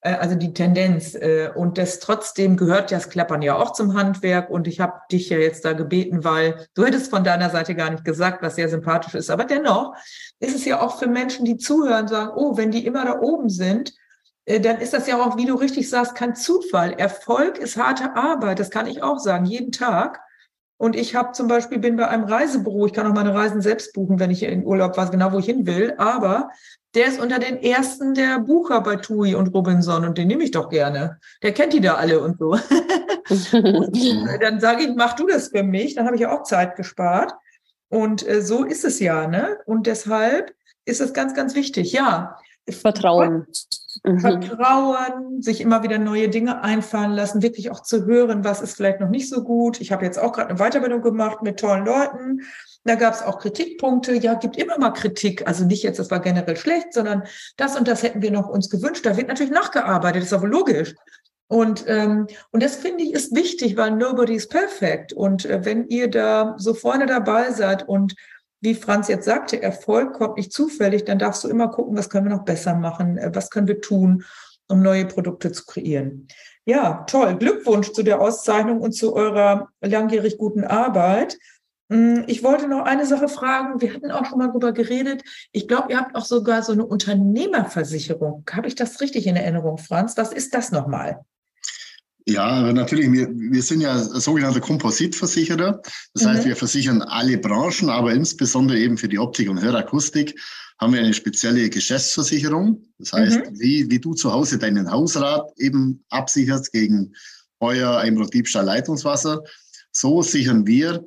äh, 0.00 0.14
also 0.14 0.34
die 0.34 0.52
Tendenz. 0.52 1.14
Äh, 1.14 1.50
und 1.54 1.78
das 1.78 2.00
trotzdem 2.00 2.56
gehört 2.56 2.90
ja 2.90 2.98
das 2.98 3.10
Klappern 3.10 3.42
ja 3.42 3.56
auch 3.56 3.72
zum 3.72 3.94
Handwerk 3.94 4.50
und 4.50 4.66
ich 4.66 4.80
habe 4.80 5.00
dich 5.10 5.28
ja 5.28 5.38
jetzt 5.38 5.64
da 5.64 5.72
gebeten, 5.72 6.24
weil 6.24 6.66
du 6.74 6.84
hättest 6.84 7.10
von 7.10 7.24
deiner 7.24 7.50
Seite 7.50 7.74
gar 7.74 7.90
nicht 7.90 8.04
gesagt, 8.04 8.42
was 8.42 8.56
sehr 8.56 8.68
sympathisch 8.68 9.14
ist. 9.14 9.30
Aber 9.30 9.44
dennoch 9.44 9.94
ist 10.40 10.54
es 10.54 10.64
ja 10.64 10.80
auch 10.80 10.98
für 10.98 11.08
Menschen, 11.08 11.44
die 11.44 11.56
zuhören, 11.56 12.08
sagen, 12.08 12.32
oh, 12.34 12.56
wenn 12.56 12.70
die 12.70 12.86
immer 12.86 13.04
da 13.04 13.20
oben 13.20 13.48
sind, 13.48 13.92
äh, 14.46 14.60
dann 14.60 14.80
ist 14.80 14.94
das 14.94 15.06
ja 15.06 15.20
auch, 15.20 15.36
wie 15.36 15.46
du 15.46 15.54
richtig 15.54 15.90
sagst, 15.90 16.14
kein 16.14 16.34
Zufall. 16.34 16.92
Erfolg 16.92 17.58
ist 17.58 17.76
harte 17.76 18.16
Arbeit, 18.16 18.58
das 18.58 18.70
kann 18.70 18.86
ich 18.86 19.02
auch 19.02 19.18
sagen, 19.18 19.44
jeden 19.44 19.72
Tag. 19.72 20.20
Und 20.78 20.96
ich 20.96 21.14
habe 21.14 21.32
zum 21.32 21.48
Beispiel, 21.48 21.78
bin 21.78 21.96
bei 21.96 22.08
einem 22.08 22.24
Reisebüro, 22.24 22.86
ich 22.86 22.92
kann 22.92 23.06
auch 23.06 23.14
meine 23.14 23.34
Reisen 23.34 23.60
selbst 23.60 23.92
buchen, 23.92 24.20
wenn 24.20 24.30
ich 24.30 24.44
in 24.44 24.64
Urlaub 24.64 24.96
weiß, 24.96 25.10
genau 25.10 25.32
wo 25.32 25.38
ich 25.38 25.46
hin 25.46 25.66
will, 25.66 25.94
aber 25.98 26.50
der 26.94 27.06
ist 27.06 27.20
unter 27.20 27.38
den 27.38 27.62
ersten 27.62 28.14
der 28.14 28.38
Bucher 28.38 28.80
bei 28.80 28.96
TUI 28.96 29.34
und 29.34 29.48
Robinson 29.48 30.04
und 30.04 30.16
den 30.16 30.28
nehme 30.28 30.44
ich 30.44 30.52
doch 30.52 30.70
gerne. 30.70 31.18
Der 31.42 31.52
kennt 31.52 31.72
die 31.72 31.80
da 31.80 31.94
alle 31.94 32.20
und 32.20 32.38
so. 32.38 32.52
und 33.52 34.42
dann 34.42 34.60
sage 34.60 34.84
ich, 34.84 34.94
mach 34.96 35.14
du 35.14 35.26
das 35.26 35.48
für 35.48 35.62
mich, 35.62 35.96
dann 35.96 36.06
habe 36.06 36.14
ich 36.14 36.22
ja 36.22 36.32
auch 36.32 36.44
Zeit 36.44 36.76
gespart. 36.76 37.34
Und 37.88 38.26
äh, 38.26 38.40
so 38.40 38.64
ist 38.64 38.84
es 38.84 39.00
ja, 39.00 39.26
ne? 39.26 39.58
Und 39.66 39.86
deshalb 39.86 40.54
ist 40.84 41.00
es 41.00 41.12
ganz, 41.12 41.34
ganz 41.34 41.54
wichtig. 41.54 41.92
Ja, 41.92 42.38
Vertrauen. 42.68 43.46
Mhm. 44.04 44.20
Vertrauen, 44.20 45.42
sich 45.42 45.60
immer 45.60 45.82
wieder 45.82 45.98
neue 45.98 46.28
Dinge 46.28 46.62
einfallen 46.62 47.12
lassen, 47.12 47.42
wirklich 47.42 47.70
auch 47.70 47.82
zu 47.82 48.06
hören, 48.06 48.44
was 48.44 48.60
ist 48.60 48.76
vielleicht 48.76 49.00
noch 49.00 49.08
nicht 49.08 49.28
so 49.28 49.42
gut. 49.42 49.80
Ich 49.80 49.92
habe 49.92 50.04
jetzt 50.04 50.18
auch 50.18 50.32
gerade 50.32 50.50
eine 50.50 50.58
Weiterbildung 50.58 51.02
gemacht 51.02 51.42
mit 51.42 51.60
tollen 51.60 51.84
Leuten. 51.84 52.42
Da 52.84 52.94
gab 52.94 53.14
es 53.14 53.22
auch 53.22 53.38
Kritikpunkte. 53.38 54.14
Ja, 54.14 54.34
gibt 54.34 54.56
immer 54.56 54.78
mal 54.78 54.90
Kritik. 54.90 55.46
Also 55.46 55.64
nicht 55.64 55.82
jetzt, 55.82 55.98
das 55.98 56.10
war 56.10 56.20
generell 56.20 56.56
schlecht, 56.56 56.92
sondern 56.92 57.24
das 57.56 57.76
und 57.76 57.88
das 57.88 58.02
hätten 58.02 58.22
wir 58.22 58.30
noch 58.30 58.48
uns 58.48 58.70
gewünscht. 58.70 59.04
Da 59.04 59.16
wird 59.16 59.28
natürlich 59.28 59.52
nachgearbeitet, 59.52 60.22
ist 60.22 60.32
aber 60.32 60.48
logisch. 60.48 60.94
Und, 61.48 61.84
ähm, 61.86 62.26
und 62.50 62.62
das 62.62 62.76
finde 62.76 63.04
ich 63.04 63.14
ist 63.14 63.34
wichtig, 63.34 63.76
weil 63.76 63.92
nobody 63.92 64.34
is 64.34 64.48
perfect. 64.48 65.12
Und 65.14 65.46
äh, 65.46 65.64
wenn 65.64 65.88
ihr 65.88 66.10
da 66.10 66.54
so 66.58 66.74
vorne 66.74 67.06
dabei 67.06 67.50
seid 67.52 67.88
und 67.88 68.14
wie 68.60 68.74
Franz 68.74 69.08
jetzt 69.08 69.24
sagte, 69.24 69.62
Erfolg 69.62 70.14
kommt 70.14 70.36
nicht 70.36 70.52
zufällig, 70.52 71.04
dann 71.04 71.18
darfst 71.18 71.44
du 71.44 71.48
immer 71.48 71.68
gucken, 71.68 71.96
was 71.96 72.10
können 72.10 72.28
wir 72.28 72.36
noch 72.36 72.44
besser 72.44 72.74
machen, 72.74 73.18
äh, 73.18 73.30
was 73.34 73.50
können 73.50 73.68
wir 73.68 73.80
tun, 73.80 74.24
um 74.68 74.82
neue 74.82 75.06
Produkte 75.06 75.52
zu 75.52 75.64
kreieren. 75.64 76.28
Ja, 76.64 77.04
toll. 77.08 77.36
Glückwunsch 77.36 77.92
zu 77.92 78.02
der 78.02 78.20
Auszeichnung 78.20 78.80
und 78.80 78.92
zu 78.92 79.14
eurer 79.14 79.68
langjährig 79.80 80.36
guten 80.36 80.64
Arbeit. 80.64 81.38
Hm, 81.90 82.24
ich 82.26 82.44
wollte 82.44 82.68
noch 82.68 82.84
eine 82.84 83.06
Sache 83.06 83.28
fragen. 83.28 83.80
Wir 83.80 83.94
hatten 83.94 84.10
auch 84.10 84.26
schon 84.26 84.38
mal 84.38 84.48
darüber 84.48 84.72
geredet. 84.72 85.22
Ich 85.52 85.66
glaube, 85.68 85.90
ihr 85.90 85.98
habt 85.98 86.14
auch 86.14 86.26
sogar 86.26 86.62
so 86.62 86.72
eine 86.72 86.84
Unternehmerversicherung. 86.84 88.44
Habe 88.52 88.68
ich 88.68 88.74
das 88.74 89.00
richtig 89.00 89.26
in 89.26 89.36
Erinnerung, 89.36 89.78
Franz? 89.78 90.16
Was 90.16 90.32
ist 90.32 90.54
das 90.54 90.70
nochmal? 90.70 91.24
Ja, 92.28 92.72
natürlich, 92.74 93.10
wir, 93.10 93.28
wir 93.32 93.62
sind 93.62 93.80
ja 93.80 93.98
sogenannte 93.98 94.60
Kompositversicherer. 94.60 95.80
Das 96.12 96.24
mhm. 96.24 96.28
heißt, 96.28 96.44
wir 96.44 96.56
versichern 96.56 97.00
alle 97.00 97.38
Branchen, 97.38 97.88
aber 97.88 98.12
insbesondere 98.12 98.78
eben 98.78 98.98
für 98.98 99.08
die 99.08 99.18
Optik 99.18 99.48
und 99.48 99.62
Hörakustik 99.62 100.38
haben 100.78 100.92
wir 100.92 101.00
eine 101.00 101.14
spezielle 101.14 101.70
Geschäftsversicherung. 101.70 102.84
Das 102.98 103.14
heißt, 103.14 103.38
mhm. 103.38 103.58
wie, 103.60 103.90
wie 103.90 103.98
du 103.98 104.12
zu 104.12 104.30
Hause 104.30 104.58
deinen 104.58 104.90
Hausrat 104.90 105.50
eben 105.56 106.04
absicherst 106.10 106.70
gegen 106.70 107.14
Feuer, 107.58 107.96
Einbruch, 107.96 108.28
Diebstahl, 108.28 108.66
Leitungswasser, 108.66 109.42
so 109.92 110.20
sichern 110.20 110.66
wir 110.66 111.02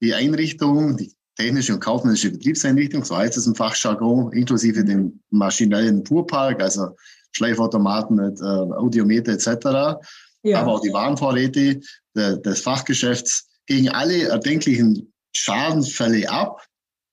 die 0.00 0.14
Einrichtung, 0.14 0.96
die 0.96 1.12
technische 1.36 1.74
und 1.74 1.80
kaufmännische 1.80 2.30
Betriebseinrichtung, 2.30 3.04
so 3.04 3.16
heißt 3.16 3.36
es 3.36 3.46
im 3.48 3.56
Fachjargon, 3.56 4.32
inklusive 4.32 4.84
dem 4.84 5.20
maschinellen 5.30 6.06
Fuhrpark, 6.06 6.62
also 6.62 6.96
Schleifautomaten 7.32 8.16
mit 8.16 8.40
äh, 8.40 8.44
Audiometer 8.44 9.32
etc., 9.32 9.98
ja. 10.42 10.60
aber 10.60 10.72
auch 10.72 10.80
die 10.80 10.92
Warenvorräte 10.92 11.80
de, 12.14 12.40
des 12.42 12.60
Fachgeschäfts 12.60 13.48
gegen 13.66 13.88
alle 13.88 14.28
erdenklichen 14.28 15.12
Schadensfälle 15.32 16.28
ab, 16.28 16.66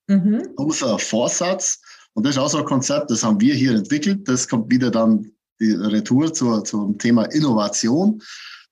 mhm. 0.08 0.48
außer 0.56 0.98
Vorsatz. 0.98 1.80
Und 2.14 2.26
das 2.26 2.36
ist 2.36 2.42
auch 2.42 2.48
so 2.48 2.58
ein 2.58 2.64
Konzept, 2.64 3.10
das 3.10 3.22
haben 3.22 3.40
wir 3.40 3.54
hier 3.54 3.74
entwickelt. 3.74 4.26
Das 4.26 4.48
kommt 4.48 4.70
wieder 4.70 4.90
dann 4.90 5.30
die 5.60 5.72
Retour 5.72 6.32
zur, 6.32 6.64
zum 6.64 6.98
Thema 6.98 7.24
Innovation. 7.26 8.20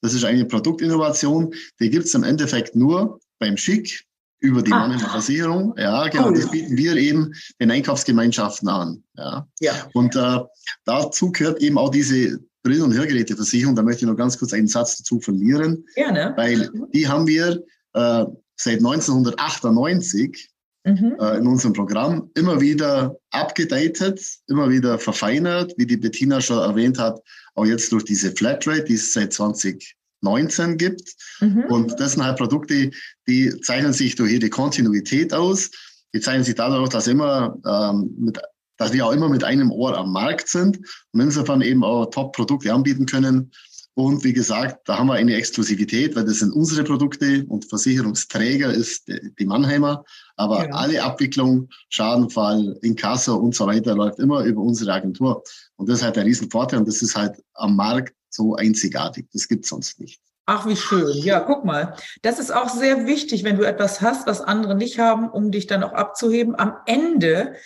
Das 0.01 0.15
ist 0.15 0.25
eine 0.25 0.45
Produktinnovation, 0.45 1.55
die 1.81 1.91
gibt 1.91 2.07
es 2.07 2.15
im 2.15 2.23
Endeffekt 2.23 2.77
nur 2.77 3.21
beim 3.39 3.57
Schick 3.57 4.05
über 4.41 4.63
die 4.63 4.73
ah. 4.73 4.99
Versicherung. 4.99 5.75
Ja, 5.79 6.09
genau, 6.09 6.29
cool. 6.29 6.35
das 6.35 6.51
bieten 6.51 6.77
wir 6.77 6.97
eben 6.97 7.33
den 7.61 7.71
Einkaufsgemeinschaften 7.71 8.69
an. 8.69 9.03
Ja. 9.17 9.49
ja. 9.61 9.89
Und 9.95 10.15
äh, 10.15 10.39
dazu 10.85 11.33
gehört 11.33 11.61
eben 11.61 11.79
auch 11.79 11.91
diese 11.91 12.39
Brill- 12.67 12.83
und 12.83 12.95
Hörgeräteversicherung, 12.95 13.77
da 13.77 13.83
möchte 13.83 14.05
ich 14.05 14.11
noch 14.11 14.17
ganz 14.17 14.37
kurz 14.37 14.53
einen 14.53 14.67
Satz 14.67 14.99
dazu 14.99 15.21
verlieren. 15.21 15.85
Gerne. 15.95 16.33
Weil 16.37 16.69
die 16.93 17.07
haben 17.07 17.27
wir 17.29 17.63
äh, 17.95 18.25
seit 18.57 18.79
1998 18.79 20.51
mhm. 20.85 21.17
äh, 21.21 21.37
in 21.37 21.47
unserem 21.47 21.75
Programm 21.75 22.29
immer 22.35 22.61
wieder 22.61 23.17
abgedatet, 23.31 24.21
immer 24.49 24.69
wieder 24.69 24.99
verfeinert, 24.99 25.75
wie 25.77 25.87
die 25.87 25.97
Bettina 25.97 26.41
schon 26.41 26.59
erwähnt 26.59 26.99
hat, 26.99 27.21
auch 27.55 27.67
jetzt 27.67 27.93
durch 27.93 28.05
diese 28.05 28.33
Flatrate, 28.33 28.83
die 28.83 28.95
es 28.95 29.13
seit 29.13 29.33
2019 29.33 30.77
gibt. 30.77 31.15
Mhm. 31.41 31.67
Und 31.69 32.01
das 32.01 32.13
sind 32.13 32.25
halt 32.25 32.37
Produkte, 32.37 32.91
die 33.29 33.61
zeichnen 33.61 33.93
sich 33.93 34.17
durch 34.17 34.33
ihre 34.33 34.51
Kontinuität 34.51 35.33
aus. 35.33 35.71
Die 36.13 36.21
zeichnen 36.21 36.43
sich 36.43 36.57
dadurch, 36.57 36.89
dass 36.89 37.07
immer 37.07 37.57
ähm, 37.65 38.13
mit 38.19 38.41
dass 38.77 38.93
wir 38.93 39.07
auch 39.07 39.13
immer 39.13 39.29
mit 39.29 39.45
einem 39.45 39.71
Ohr 39.71 39.97
am 39.97 40.13
Markt 40.13 40.49
sind 40.49 40.79
und 41.13 41.21
insofern 41.21 41.61
eben 41.63 41.85
auch 41.85 42.07
Top-Produkte 42.07 42.73
anbieten 42.73 43.07
können. 43.07 43.51
Und 43.99 44.25
wie 44.25 44.35
gesagt, 44.35 44.87
da 44.87 44.99
haben 44.99 45.07
wir 45.07 45.15
eine 45.15 45.35
Exklusivität, 45.35 46.15
weil 46.15 46.27
das 46.27 46.41
sind 46.41 46.53
unsere 46.53 46.85
Produkte 46.85 47.47
und 47.49 47.65
Versicherungsträger 47.65 48.71
ist 48.71 49.09
die 49.09 49.47
Mannheimer. 49.47 50.05
Aber 50.37 50.67
ja. 50.67 50.75
alle 50.75 51.03
Abwicklung, 51.03 51.71
Schadenfall, 51.89 52.77
Inkasso 52.83 53.37
und 53.37 53.55
so 53.55 53.67
weiter 53.67 53.95
läuft 53.95 54.19
immer 54.19 54.45
über 54.45 54.61
unsere 54.61 54.93
Agentur. 54.93 55.43
Und 55.77 55.89
das 55.89 56.01
ist 56.01 56.05
halt 56.05 56.19
ein 56.19 56.27
Riesenvorteil 56.27 56.81
und 56.81 56.89
das 56.89 57.01
ist 57.01 57.17
halt 57.17 57.43
am 57.55 57.75
Markt 57.75 58.15
so 58.29 58.55
einzigartig. 58.55 59.29
Das 59.33 59.49
gibt 59.49 59.65
es 59.65 59.71
sonst 59.71 59.99
nicht. 59.99 60.21
Ach, 60.45 60.67
wie 60.67 60.77
schön. 60.77 61.17
Ja, 61.17 61.41
guck 61.41 61.65
mal. 61.65 61.97
Das 62.21 62.39
ist 62.39 62.55
auch 62.55 62.69
sehr 62.69 63.07
wichtig, 63.07 63.43
wenn 63.45 63.57
du 63.57 63.65
etwas 63.65 64.03
hast, 64.03 64.27
was 64.29 64.43
andere 64.43 64.77
nicht 64.77 64.99
haben, 64.99 65.29
um 65.29 65.51
dich 65.51 65.67
dann 65.67 65.83
auch 65.83 65.93
abzuheben. 65.93 66.55
Am 66.55 66.75
Ende 66.85 67.57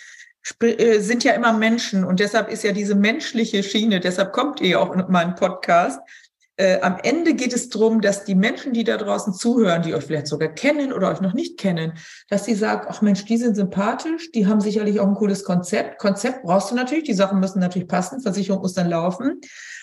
sind 0.99 1.23
ja 1.23 1.33
immer 1.33 1.53
Menschen 1.53 2.03
und 2.03 2.19
deshalb 2.19 2.49
ist 2.49 2.63
ja 2.63 2.71
diese 2.71 2.95
menschliche 2.95 3.63
Schiene, 3.63 3.99
deshalb 3.99 4.33
kommt 4.33 4.59
ihr 4.61 4.81
auch 4.81 4.91
in 4.93 5.03
meinen 5.09 5.35
Podcast. 5.35 5.99
Äh, 6.57 6.79
am 6.81 6.97
Ende 7.01 7.33
geht 7.33 7.53
es 7.53 7.69
darum, 7.69 8.01
dass 8.01 8.23
die 8.23 8.35
Menschen, 8.35 8.73
die 8.73 8.83
da 8.83 8.97
draußen 8.97 9.33
zuhören, 9.33 9.81
die 9.81 9.95
euch 9.95 10.03
vielleicht 10.03 10.27
sogar 10.27 10.49
kennen 10.49 10.93
oder 10.93 11.09
euch 11.09 11.21
noch 11.21 11.33
nicht 11.33 11.57
kennen, 11.57 11.93
dass 12.29 12.45
sie 12.45 12.55
sagen, 12.55 12.87
ach 12.89 13.01
Mensch, 13.01 13.25
die 13.25 13.37
sind 13.37 13.55
sympathisch, 13.55 14.31
die 14.31 14.45
haben 14.47 14.61
sicherlich 14.61 14.99
auch 14.99 15.07
ein 15.07 15.15
cooles 15.15 15.43
Konzept. 15.43 15.97
Konzept 15.97 16.43
brauchst 16.43 16.69
du 16.69 16.75
natürlich, 16.75 17.05
die 17.05 17.13
Sachen 17.13 17.39
müssen 17.39 17.59
natürlich 17.59 17.87
passen, 17.87 18.21
Versicherung 18.21 18.61
muss 18.61 18.73
dann 18.73 18.89
laufen. 18.89 19.39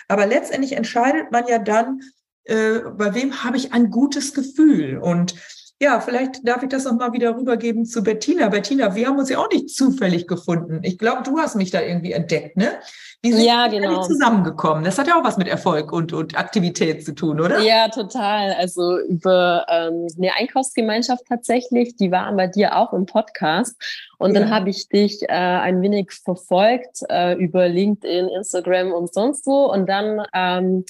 Aber 0.07 0.25
letztendlich 0.25 0.73
entscheidet 0.73 1.31
man 1.31 1.47
ja 1.47 1.59
dann, 1.59 2.01
äh, 2.45 2.79
bei 2.95 3.13
wem 3.13 3.43
habe 3.43 3.57
ich 3.57 3.73
ein 3.73 3.89
gutes 3.89 4.33
Gefühl. 4.33 4.99
Und 4.99 5.35
Ja, 5.81 6.01
vielleicht 6.01 6.45
darf 6.45 6.61
ich 6.61 6.67
das 6.67 6.83
nochmal 6.83 7.13
wieder 7.13 7.35
rübergeben 7.37 7.85
zu 7.85 8.03
Bettina. 8.03 8.49
Bettina, 8.49 8.95
wir 8.95 9.07
haben 9.07 9.17
uns 9.17 9.29
ja 9.29 9.37
auch 9.37 9.49
nicht 9.49 9.69
zufällig 9.69 10.27
gefunden. 10.27 10.81
Ich 10.83 10.97
glaube, 10.97 11.23
du 11.23 11.39
hast 11.39 11.55
mich 11.55 11.71
da 11.71 11.81
irgendwie 11.81 12.11
entdeckt, 12.11 12.57
ne? 12.57 12.79
Wie 13.21 13.31
sind 13.31 13.45
ja, 13.45 13.67
genau. 13.67 14.01
zusammengekommen? 14.01 14.83
Das 14.83 14.97
hat 14.97 15.07
ja 15.07 15.17
auch 15.17 15.23
was 15.23 15.37
mit 15.37 15.47
Erfolg 15.47 15.93
und, 15.93 16.11
und 16.11 16.37
Aktivität 16.37 17.05
zu 17.05 17.13
tun, 17.13 17.39
oder? 17.39 17.59
Ja, 17.59 17.87
total. 17.87 18.53
Also 18.53 18.97
über 18.99 19.65
ähm, 19.69 20.07
eine 20.17 20.35
Einkaufsgemeinschaft 20.35 21.25
tatsächlich, 21.27 21.95
die 21.95 22.11
war 22.11 22.29
bei 22.33 22.47
dir 22.47 22.75
auch 22.77 22.91
im 22.91 23.05
Podcast. 23.05 23.75
Und 24.17 24.33
ja. 24.33 24.41
dann 24.41 24.49
habe 24.49 24.69
ich 24.69 24.89
dich 24.89 25.23
äh, 25.23 25.33
ein 25.33 25.81
wenig 25.81 26.11
verfolgt 26.11 27.03
äh, 27.09 27.35
über 27.35 27.69
LinkedIn, 27.69 28.27
Instagram 28.27 28.91
und 28.91 29.13
sonst 29.13 29.45
wo. 29.45 29.65
Und 29.65 29.87
dann 29.87 30.25
ähm, 30.33 30.85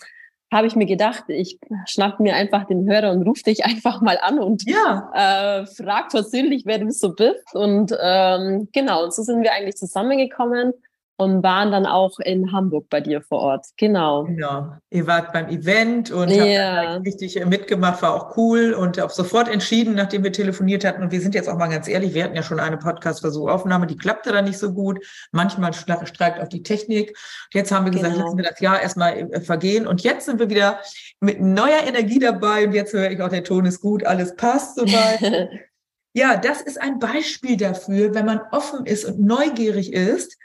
habe 0.52 0.68
ich 0.68 0.76
mir 0.76 0.86
gedacht, 0.86 1.26
ich 1.28 1.60
schnapp 1.86 2.20
mir 2.20 2.36
einfach 2.36 2.66
den 2.66 2.90
Hörer 2.90 3.12
und 3.12 3.24
rufe 3.24 3.44
dich 3.44 3.66
einfach 3.66 4.02
mal 4.02 4.18
an 4.22 4.40
und 4.40 4.64
ja. 4.68 5.12
äh, 5.14 5.66
frag 5.66 6.10
persönlich, 6.10 6.64
wer 6.66 6.80
du 6.80 6.92
so 6.92 7.14
bist. 7.14 7.54
Und 7.54 7.96
ähm, 8.02 8.70
genau, 8.74 9.04
und 9.04 9.14
so 9.14 9.24
sind 9.24 9.44
wir 9.44 9.54
eigentlich 9.54 9.76
zusammengekommen 9.76 10.74
und 11.20 11.44
waren 11.44 11.70
dann 11.74 11.86
auch 11.86 12.18
in 12.20 12.54
Hamburg 12.54 12.88
bei 12.90 13.02
dir 13.02 13.22
vor 13.22 13.40
Ort. 13.40 13.66
Genau. 13.76 14.24
Genau. 14.24 14.72
Ihr 14.90 15.06
wart 15.06 15.34
beim 15.34 15.50
Event 15.50 16.12
und 16.12 16.30
ja. 16.30 16.94
habt 16.94 17.06
richtig 17.06 17.46
mitgemacht, 17.46 18.02
war 18.02 18.16
auch 18.16 18.38
cool 18.38 18.72
und 18.72 18.98
auch 19.02 19.10
sofort 19.10 19.50
entschieden, 19.50 19.96
nachdem 19.96 20.24
wir 20.24 20.32
telefoniert 20.32 20.86
hatten. 20.86 21.04
Und 21.04 21.12
wir 21.12 21.20
sind 21.20 21.36
jetzt 21.36 21.50
auch 21.50 21.58
mal 21.58 21.68
ganz 21.68 21.90
ehrlich, 21.90 22.14
wir 22.14 22.24
hatten 22.24 22.38
ja 22.38 22.42
schon 22.42 22.62
eine 22.62 22.78
Podcast-Versuchaufnahme, 22.78 23.86
die 23.86 23.98
klappte 23.98 24.32
dann 24.32 24.46
nicht 24.46 24.58
so 24.58 24.72
gut. 24.72 25.06
Manchmal 25.34 25.74
streikt 25.74 26.40
auch 26.40 26.48
die 26.48 26.64
Technik. 26.64 27.10
Und 27.10 27.54
jetzt 27.54 27.74
haben 27.74 27.84
wir 27.84 27.92
gesagt, 27.92 28.14
genau. 28.14 28.24
lassen 28.24 28.38
wir 28.38 28.46
das 28.46 28.62
Jahr 28.62 28.82
erstmal 28.82 29.18
äh, 29.18 29.42
vergehen. 29.42 29.88
Und 29.88 30.02
jetzt 30.02 30.26
sind 30.26 30.40
wir 30.40 30.50
wieder 30.50 30.80
mit 31.20 31.42
neuer 31.42 31.84
Energie 31.86 32.20
dabei. 32.20 32.66
Und 32.66 32.72
jetzt 32.72 32.94
höre 32.94 33.12
ich 33.12 33.22
auch, 33.22 33.28
der 33.28 33.44
Ton 33.44 33.66
ist 33.66 33.82
gut, 33.82 34.06
alles 34.06 34.38
passt 34.38 34.78
soweit. 34.78 35.50
ja, 36.14 36.38
das 36.38 36.62
ist 36.62 36.82
ein 36.82 36.98
Beispiel 36.98 37.58
dafür, 37.58 38.14
wenn 38.16 38.26
man 38.26 38.40
offen 38.54 38.86
ist 38.86 39.04
und 39.04 39.20
neugierig 39.20 39.92
ist, 39.92 40.38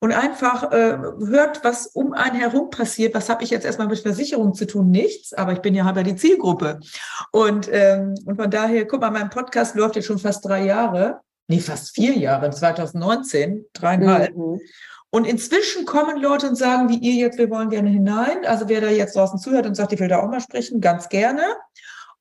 und 0.00 0.12
einfach 0.12 0.72
äh, 0.72 0.96
hört, 0.98 1.62
was 1.62 1.86
um 1.86 2.12
einen 2.12 2.36
herum 2.36 2.70
passiert. 2.70 3.14
Was 3.14 3.28
habe 3.28 3.44
ich 3.44 3.50
jetzt 3.50 3.66
erstmal 3.66 3.86
mit 3.86 3.98
Versicherung 3.98 4.54
zu 4.54 4.66
tun? 4.66 4.90
Nichts, 4.90 5.34
aber 5.34 5.52
ich 5.52 5.60
bin 5.60 5.74
ja 5.74 5.84
halber 5.84 6.02
die 6.02 6.16
Zielgruppe. 6.16 6.80
Und, 7.32 7.68
ähm, 7.70 8.14
und 8.24 8.36
von 8.36 8.50
daher, 8.50 8.86
guck 8.86 9.02
mal, 9.02 9.10
mein 9.10 9.30
Podcast 9.30 9.76
läuft 9.76 9.96
jetzt 9.96 10.06
schon 10.06 10.18
fast 10.18 10.44
drei 10.44 10.64
Jahre, 10.64 11.20
nee, 11.48 11.60
fast 11.60 11.94
vier 11.94 12.16
Jahre, 12.16 12.50
2019, 12.50 13.66
dreieinhalb. 13.74 14.34
Mhm. 14.34 14.60
Und 15.10 15.26
inzwischen 15.26 15.84
kommen 15.84 16.22
Leute 16.22 16.48
und 16.48 16.56
sagen, 16.56 16.88
wie 16.88 16.98
ihr 16.98 17.14
jetzt, 17.14 17.36
wir 17.36 17.50
wollen 17.50 17.68
gerne 17.68 17.90
hinein. 17.90 18.46
Also 18.46 18.68
wer 18.68 18.80
da 18.80 18.88
jetzt 18.88 19.16
draußen 19.16 19.38
zuhört 19.38 19.66
und 19.66 19.74
sagt, 19.74 19.92
ich 19.92 20.00
will 20.00 20.08
da 20.08 20.20
auch 20.20 20.30
mal 20.30 20.40
sprechen, 20.40 20.80
ganz 20.80 21.08
gerne. 21.08 21.42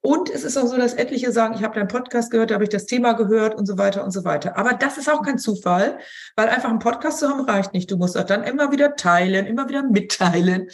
Und 0.02 0.30
es 0.30 0.46
ist 0.46 0.58
auch 0.58 0.66
so, 0.66 0.78
dass 0.78 0.94
etliche 0.94 1.34
sagen, 1.34 1.56
ich 1.56 1.64
habe 1.64 1.76
deinen 1.76 1.90
Podcast 1.90 2.32
gehört, 2.32 2.52
da 2.52 2.56
habe 2.56 2.64
ich 2.64 2.70
das 2.70 2.86
Thema 2.86 3.14
gehört 3.14 3.54
und 3.56 3.66
so 3.66 3.78
weiter 3.78 4.02
und 4.06 4.12
so 4.12 4.24
weiter. 4.24 4.58
Aber 4.58 4.72
das 4.72 4.98
ist 4.98 5.12
auch 5.12 5.22
kein 5.22 5.38
Zufall, 5.38 6.00
weil 6.38 6.48
einfach 6.48 6.70
einen 6.70 6.80
Podcast 6.80 7.20
zu 7.20 7.28
haben 7.28 7.42
reicht 7.42 7.74
nicht. 7.74 7.92
Du 7.92 7.98
musst 7.98 8.18
auch 8.18 8.24
dann 8.24 8.44
immer 8.44 8.72
wieder 8.72 8.96
teilen, 8.96 9.46
immer 9.46 9.68
wieder 9.68 9.84
mitteilen. 9.84 10.70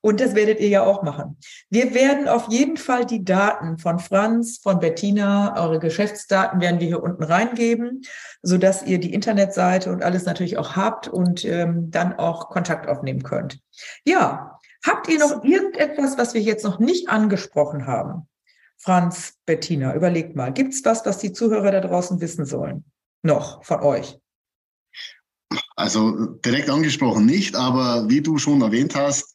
Und 0.00 0.20
das 0.20 0.36
werdet 0.36 0.60
ihr 0.60 0.68
ja 0.68 0.84
auch 0.84 1.02
machen. 1.02 1.38
Wir 1.70 1.92
werden 1.92 2.28
auf 2.28 2.48
jeden 2.50 2.76
Fall 2.76 3.04
die 3.04 3.24
Daten 3.24 3.78
von 3.78 3.98
Franz, 3.98 4.60
von 4.62 4.78
Bettina, 4.78 5.60
eure 5.60 5.80
Geschäftsdaten 5.80 6.60
werden 6.60 6.78
wir 6.78 6.86
hier 6.86 7.02
unten 7.02 7.24
reingeben, 7.24 8.02
so 8.42 8.58
dass 8.58 8.84
ihr 8.84 9.00
die 9.00 9.12
Internetseite 9.12 9.90
und 9.90 10.04
alles 10.04 10.24
natürlich 10.24 10.56
auch 10.56 10.76
habt 10.76 11.08
und 11.08 11.44
ähm, 11.44 11.90
dann 11.90 12.14
auch 12.14 12.48
Kontakt 12.48 12.88
aufnehmen 12.88 13.24
könnt. 13.24 13.58
Ja, 14.04 14.54
Habt 14.86 15.08
ihr 15.08 15.18
noch 15.18 15.42
irgendetwas, 15.42 16.18
was 16.18 16.34
wir 16.34 16.40
jetzt 16.40 16.64
noch 16.64 16.78
nicht 16.78 17.08
angesprochen 17.08 17.88
haben? 17.88 18.27
Franz, 18.78 19.34
Bettina, 19.44 19.94
überlegt 19.94 20.36
mal, 20.36 20.52
gibt 20.52 20.72
es 20.72 20.84
was, 20.84 21.04
was 21.04 21.18
die 21.18 21.32
Zuhörer 21.32 21.70
da 21.70 21.80
draußen 21.80 22.20
wissen 22.20 22.46
sollen? 22.46 22.84
Noch 23.22 23.64
von 23.64 23.80
euch? 23.80 24.18
Also 25.76 26.26
direkt 26.44 26.70
angesprochen 26.70 27.26
nicht, 27.26 27.56
aber 27.56 28.08
wie 28.08 28.20
du 28.20 28.38
schon 28.38 28.62
erwähnt 28.62 28.94
hast, 28.94 29.34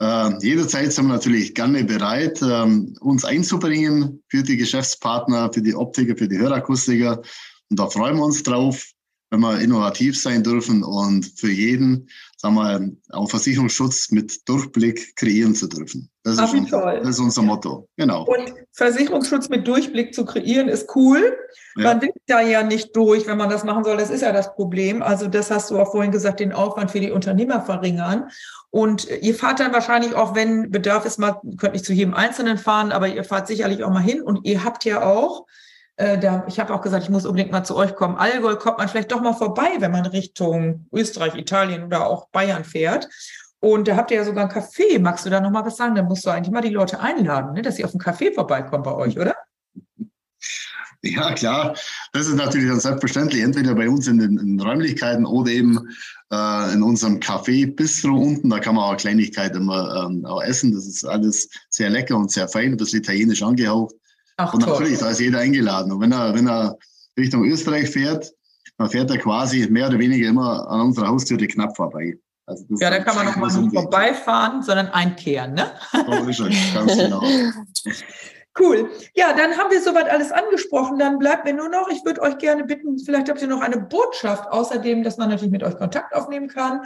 äh, 0.00 0.30
jederzeit 0.40 0.92
sind 0.92 1.06
wir 1.06 1.14
natürlich 1.14 1.54
gerne 1.54 1.84
bereit, 1.84 2.40
äh, 2.42 2.66
uns 3.00 3.24
einzubringen 3.24 4.22
für 4.28 4.42
die 4.42 4.56
Geschäftspartner, 4.56 5.52
für 5.52 5.62
die 5.62 5.74
Optiker, 5.74 6.16
für 6.16 6.28
die 6.28 6.38
Hörakustiker. 6.38 7.22
Und 7.70 7.78
da 7.78 7.88
freuen 7.88 8.16
wir 8.16 8.24
uns 8.24 8.42
drauf, 8.42 8.84
wenn 9.30 9.40
wir 9.40 9.60
innovativ 9.60 10.20
sein 10.20 10.42
dürfen 10.42 10.82
und 10.82 11.32
für 11.36 11.50
jeden 11.50 12.08
sagen 12.44 12.56
wir, 12.56 12.90
auch 13.16 13.30
Versicherungsschutz 13.30 14.10
mit 14.10 14.46
Durchblick 14.46 15.16
kreieren 15.16 15.54
zu 15.54 15.66
dürfen. 15.66 16.10
Das, 16.24 16.38
Ach, 16.38 16.52
ist, 16.52 16.60
unser, 16.60 17.00
das 17.00 17.08
ist 17.08 17.18
unser 17.18 17.40
Motto. 17.40 17.88
Genau. 17.96 18.24
Und 18.24 18.52
Versicherungsschutz 18.72 19.48
mit 19.48 19.66
Durchblick 19.66 20.14
zu 20.14 20.26
kreieren 20.26 20.68
ist 20.68 20.94
cool. 20.94 21.38
Ja. 21.76 21.84
Man 21.84 22.00
blickt 22.00 22.18
da 22.26 22.42
ja 22.42 22.62
nicht 22.62 22.94
durch, 22.94 23.26
wenn 23.26 23.38
man 23.38 23.48
das 23.48 23.64
machen 23.64 23.84
soll. 23.84 23.96
Das 23.96 24.10
ist 24.10 24.20
ja 24.20 24.30
das 24.30 24.54
Problem. 24.54 25.02
Also 25.02 25.26
das 25.26 25.50
hast 25.50 25.70
du 25.70 25.78
auch 25.78 25.90
vorhin 25.90 26.12
gesagt, 26.12 26.40
den 26.40 26.52
Aufwand 26.52 26.90
für 26.90 27.00
die 27.00 27.10
Unternehmer 27.10 27.62
verringern. 27.62 28.28
Und 28.68 29.08
ihr 29.22 29.34
fahrt 29.34 29.60
dann 29.60 29.72
wahrscheinlich 29.72 30.14
auch, 30.14 30.34
wenn 30.34 30.70
Bedarf 30.70 31.06
ist, 31.06 31.18
mal, 31.18 31.40
könnt 31.56 31.72
nicht 31.72 31.86
zu 31.86 31.94
jedem 31.94 32.12
Einzelnen 32.12 32.58
fahren, 32.58 32.92
aber 32.92 33.08
ihr 33.08 33.24
fahrt 33.24 33.46
sicherlich 33.46 33.84
auch 33.84 33.90
mal 33.90 34.02
hin. 34.02 34.20
Und 34.20 34.40
ihr 34.44 34.64
habt 34.64 34.84
ja 34.84 35.02
auch 35.02 35.46
äh, 35.96 36.18
ich 36.48 36.58
habe 36.58 36.74
auch 36.74 36.80
gesagt, 36.80 37.04
ich 37.04 37.10
muss 37.10 37.26
unbedingt 37.26 37.52
mal 37.52 37.64
zu 37.64 37.76
euch 37.76 37.94
kommen. 37.94 38.16
Allgäu 38.16 38.56
kommt 38.56 38.78
man 38.78 38.88
vielleicht 38.88 39.12
doch 39.12 39.20
mal 39.20 39.34
vorbei, 39.34 39.68
wenn 39.78 39.92
man 39.92 40.06
Richtung 40.06 40.86
Österreich, 40.92 41.34
Italien 41.36 41.84
oder 41.84 42.06
auch 42.06 42.28
Bayern 42.28 42.64
fährt. 42.64 43.08
Und 43.60 43.88
da 43.88 43.96
habt 43.96 44.10
ihr 44.10 44.18
ja 44.18 44.24
sogar 44.24 44.44
ein 44.44 44.50
Café. 44.50 45.00
Magst 45.00 45.24
du 45.24 45.30
da 45.30 45.40
noch 45.40 45.50
mal 45.50 45.64
was 45.64 45.76
sagen? 45.76 45.94
Dann 45.94 46.06
musst 46.06 46.26
du 46.26 46.30
eigentlich 46.30 46.52
mal 46.52 46.60
die 46.60 46.68
Leute 46.68 47.00
einladen, 47.00 47.54
ne, 47.54 47.62
dass 47.62 47.76
sie 47.76 47.84
auf 47.84 47.94
ein 47.94 48.00
Café 48.00 48.34
vorbeikommen 48.34 48.82
bei 48.82 48.92
euch, 48.92 49.18
oder? 49.18 49.34
Ja, 51.02 51.32
klar. 51.32 51.76
Das 52.12 52.26
ist 52.26 52.36
natürlich 52.36 52.68
dann 52.68 52.80
selbstverständlich, 52.80 53.42
entweder 53.42 53.74
bei 53.74 53.88
uns 53.88 54.08
in 54.08 54.18
den, 54.18 54.38
in 54.38 54.60
Räumlichkeiten 54.60 55.26
oder 55.26 55.50
eben 55.50 55.78
äh, 56.32 56.72
in 56.72 56.82
unserem 56.82 57.20
Café 57.20 57.74
Bistro 57.74 58.16
unten. 58.16 58.50
Da 58.50 58.58
kann 58.58 58.74
man 58.74 58.84
auch 58.84 58.96
Kleinigkeiten 58.96 59.58
immer 59.58 60.06
ähm, 60.06 60.24
auch 60.24 60.42
essen. 60.42 60.72
Das 60.74 60.86
ist 60.86 61.04
alles 61.04 61.48
sehr 61.68 61.90
lecker 61.90 62.16
und 62.16 62.32
sehr 62.32 62.48
fein, 62.48 62.72
ein 62.72 62.76
bisschen 62.76 63.00
italienisch 63.00 63.42
angehaucht. 63.42 63.94
Ach, 64.36 64.52
und 64.54 64.66
natürlich, 64.66 64.98
toll. 64.98 65.08
da 65.08 65.10
ist 65.10 65.20
jeder 65.20 65.38
eingeladen. 65.38 65.92
Und 65.92 66.00
wenn 66.00 66.12
er, 66.12 66.34
wenn 66.34 66.48
er 66.48 66.76
Richtung 67.16 67.44
Österreich 67.44 67.90
fährt, 67.90 68.32
dann 68.78 68.90
fährt 68.90 69.10
er 69.10 69.18
quasi 69.18 69.68
mehr 69.70 69.88
oder 69.88 69.98
weniger 69.98 70.28
immer 70.28 70.68
an 70.68 70.80
unserer 70.80 71.08
Haustüre 71.08 71.46
knapp 71.46 71.76
vorbei. 71.76 72.18
Also 72.46 72.64
ja, 72.78 72.90
da 72.90 72.98
kann 72.98 73.14
man 73.14 73.26
noch 73.26 73.36
mal 73.36 73.50
nicht 73.52 73.72
vorbeifahren, 73.72 74.62
sondern 74.62 74.88
einkehren, 74.88 75.54
ne? 75.54 75.70
Ist 76.28 76.74
ganz 76.74 76.96
genau. 76.96 77.22
Cool. 78.56 78.88
Ja, 79.14 79.32
dann 79.32 79.56
haben 79.58 79.72
wir 79.72 79.82
soweit 79.82 80.08
alles 80.08 80.30
angesprochen. 80.30 80.96
Dann 80.96 81.18
bleibt 81.18 81.44
mir 81.44 81.54
nur 81.54 81.68
noch, 81.68 81.88
ich 81.88 82.04
würde 82.04 82.22
euch 82.22 82.38
gerne 82.38 82.62
bitten, 82.62 83.00
vielleicht 83.00 83.28
habt 83.28 83.42
ihr 83.42 83.48
noch 83.48 83.60
eine 83.60 83.80
Botschaft, 83.80 84.48
außerdem, 84.48 85.02
dass 85.02 85.16
man 85.16 85.28
natürlich 85.28 85.50
mit 85.50 85.64
euch 85.64 85.76
Kontakt 85.76 86.14
aufnehmen 86.14 86.46
kann. 86.46 86.82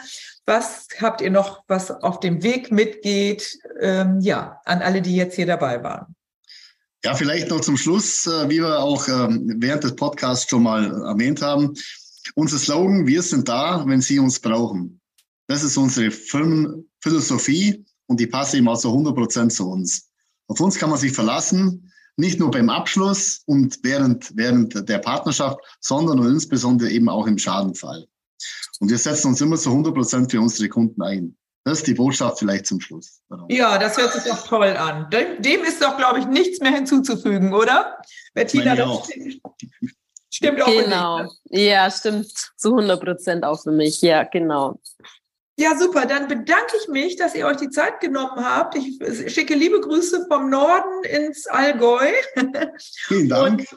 Was 0.46 0.88
habt 0.98 1.20
ihr 1.20 1.30
noch, 1.30 1.64
was 1.68 1.90
auf 1.90 2.20
dem 2.20 2.42
Weg 2.42 2.72
mitgeht? 2.72 3.58
Ähm, 3.80 4.18
ja, 4.20 4.62
an 4.64 4.80
alle, 4.80 5.02
die 5.02 5.14
jetzt 5.14 5.37
hier 5.37 5.44
dabei 5.44 5.82
waren. 5.82 6.14
Ja, 7.09 7.14
vielleicht 7.14 7.49
noch 7.49 7.62
zum 7.62 7.79
Schluss, 7.79 8.27
äh, 8.27 8.51
wie 8.51 8.59
wir 8.59 8.81
auch 8.81 9.09
ähm, 9.09 9.55
während 9.57 9.83
des 9.83 9.97
Podcasts 9.97 10.51
schon 10.51 10.62
mal 10.62 10.92
erwähnt 11.07 11.40
haben. 11.40 11.73
Unser 12.35 12.59
Slogan, 12.59 13.07
wir 13.07 13.23
sind 13.23 13.49
da, 13.49 13.83
wenn 13.87 14.03
Sie 14.03 14.18
uns 14.18 14.38
brauchen. 14.38 15.01
Das 15.47 15.64
ist 15.64 15.79
unsere 15.79 16.11
Firmenphilosophie 16.11 17.83
und 18.09 18.21
die 18.21 18.27
passt 18.27 18.53
eben 18.53 18.68
auch 18.68 18.77
zu 18.77 18.88
100 18.88 19.14
Prozent 19.14 19.55
zu 19.55 19.71
uns. 19.71 20.11
Auf 20.49 20.61
uns 20.61 20.77
kann 20.77 20.90
man 20.90 20.99
sich 20.99 21.12
verlassen, 21.12 21.90
nicht 22.18 22.38
nur 22.38 22.51
beim 22.51 22.68
Abschluss 22.68 23.40
und 23.47 23.79
während, 23.83 24.37
während 24.37 24.87
der 24.87 24.99
Partnerschaft, 24.99 25.61
sondern 25.81 26.18
und 26.18 26.31
insbesondere 26.31 26.90
eben 26.90 27.09
auch 27.09 27.27
im 27.27 27.38
Schadenfall. 27.38 28.07
Und 28.81 28.90
wir 28.90 28.99
setzen 28.99 29.29
uns 29.29 29.40
immer 29.40 29.57
zu 29.57 29.71
100 29.71 29.94
Prozent 29.94 30.31
für 30.31 30.42
unsere 30.42 30.68
Kunden 30.68 31.01
ein. 31.01 31.38
Das 31.68 31.81
ist 31.81 31.87
die 31.87 31.92
Botschaft 31.92 32.38
vielleicht 32.38 32.64
zum 32.64 32.81
Schluss. 32.81 33.20
Ja, 33.50 33.76
das 33.76 33.98
hört 33.98 34.14
sich 34.14 34.24
doch 34.24 34.46
toll 34.46 34.74
an. 34.74 35.11
Dem, 35.11 35.64
ist 35.64 35.83
doch, 35.83 35.98
glaube 35.98 36.20
ich, 36.20 36.26
nichts 36.26 36.61
mehr 36.61 36.72
hinzuzufügen, 36.72 37.52
oder? 37.52 38.00
Bettina, 38.33 38.74
das 38.74 38.88
auch. 38.88 39.07
stimmt 40.31 40.62
auch 40.62 40.66
Genau. 40.66 41.28
Ja, 41.50 41.90
stimmt 41.90 42.33
zu 42.57 42.70
100 42.70 43.04
Prozent 43.04 43.44
auch 43.44 43.62
für 43.62 43.70
mich. 43.70 44.00
Ja, 44.00 44.24
genau. 44.24 44.81
Ja, 45.59 45.76
super. 45.76 46.07
Dann 46.07 46.26
bedanke 46.26 46.74
ich 46.81 46.88
mich, 46.88 47.16
dass 47.16 47.35
ihr 47.35 47.44
euch 47.44 47.59
die 47.59 47.68
Zeit 47.68 48.00
genommen 48.00 48.42
habt. 48.42 48.74
Ich 48.74 48.98
schicke 49.35 49.54
liebe 49.54 49.78
Grüße 49.83 50.24
vom 50.26 50.48
Norden 50.48 51.04
ins 51.04 51.46
Allgäu. 51.48 52.12
Vielen 53.09 53.28
Dank. 53.28 53.61
Und 53.61 53.68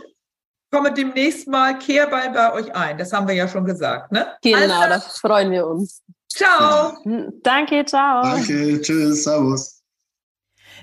komme 0.72 0.94
demnächst 0.94 1.46
mal 1.46 1.78
Kehrball 1.78 2.30
bei 2.30 2.54
euch 2.54 2.74
ein. 2.74 2.98
Das 2.98 3.12
haben 3.12 3.28
wir 3.28 3.36
ja 3.36 3.50
schon 3.50 3.66
gesagt, 3.66 4.14
ne? 4.14 4.34
Genau, 4.42 4.80
also, 4.80 4.90
das 4.90 5.20
freuen 5.20 5.52
wir 5.52 5.68
uns. 5.68 6.02
Ciao. 6.36 6.98
Danke, 7.44 7.86
ciao. 7.86 8.24
Danke, 8.24 8.82
tschüss, 8.82 9.24
servus. 9.24 9.82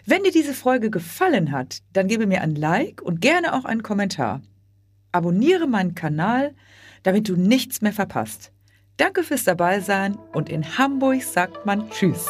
Wenn 0.06 0.22
dir 0.22 0.32
diese 0.32 0.54
Folge 0.54 0.90
gefallen 0.90 1.52
hat, 1.52 1.80
dann 1.92 2.08
gebe 2.08 2.26
mir 2.26 2.40
ein 2.40 2.54
Like 2.54 3.02
und 3.02 3.20
gerne 3.20 3.54
auch 3.54 3.64
einen 3.64 3.82
Kommentar. 3.82 4.40
Abonniere 5.12 5.66
meinen 5.66 5.94
Kanal, 5.94 6.54
damit 7.02 7.28
du 7.28 7.36
nichts 7.36 7.80
mehr 7.80 7.92
verpasst. 7.92 8.52
Danke 8.96 9.22
fürs 9.22 9.44
Dabeisein 9.44 10.18
und 10.32 10.48
in 10.48 10.78
Hamburg 10.78 11.22
sagt 11.22 11.66
man 11.66 11.90
Tschüss. 11.90 12.26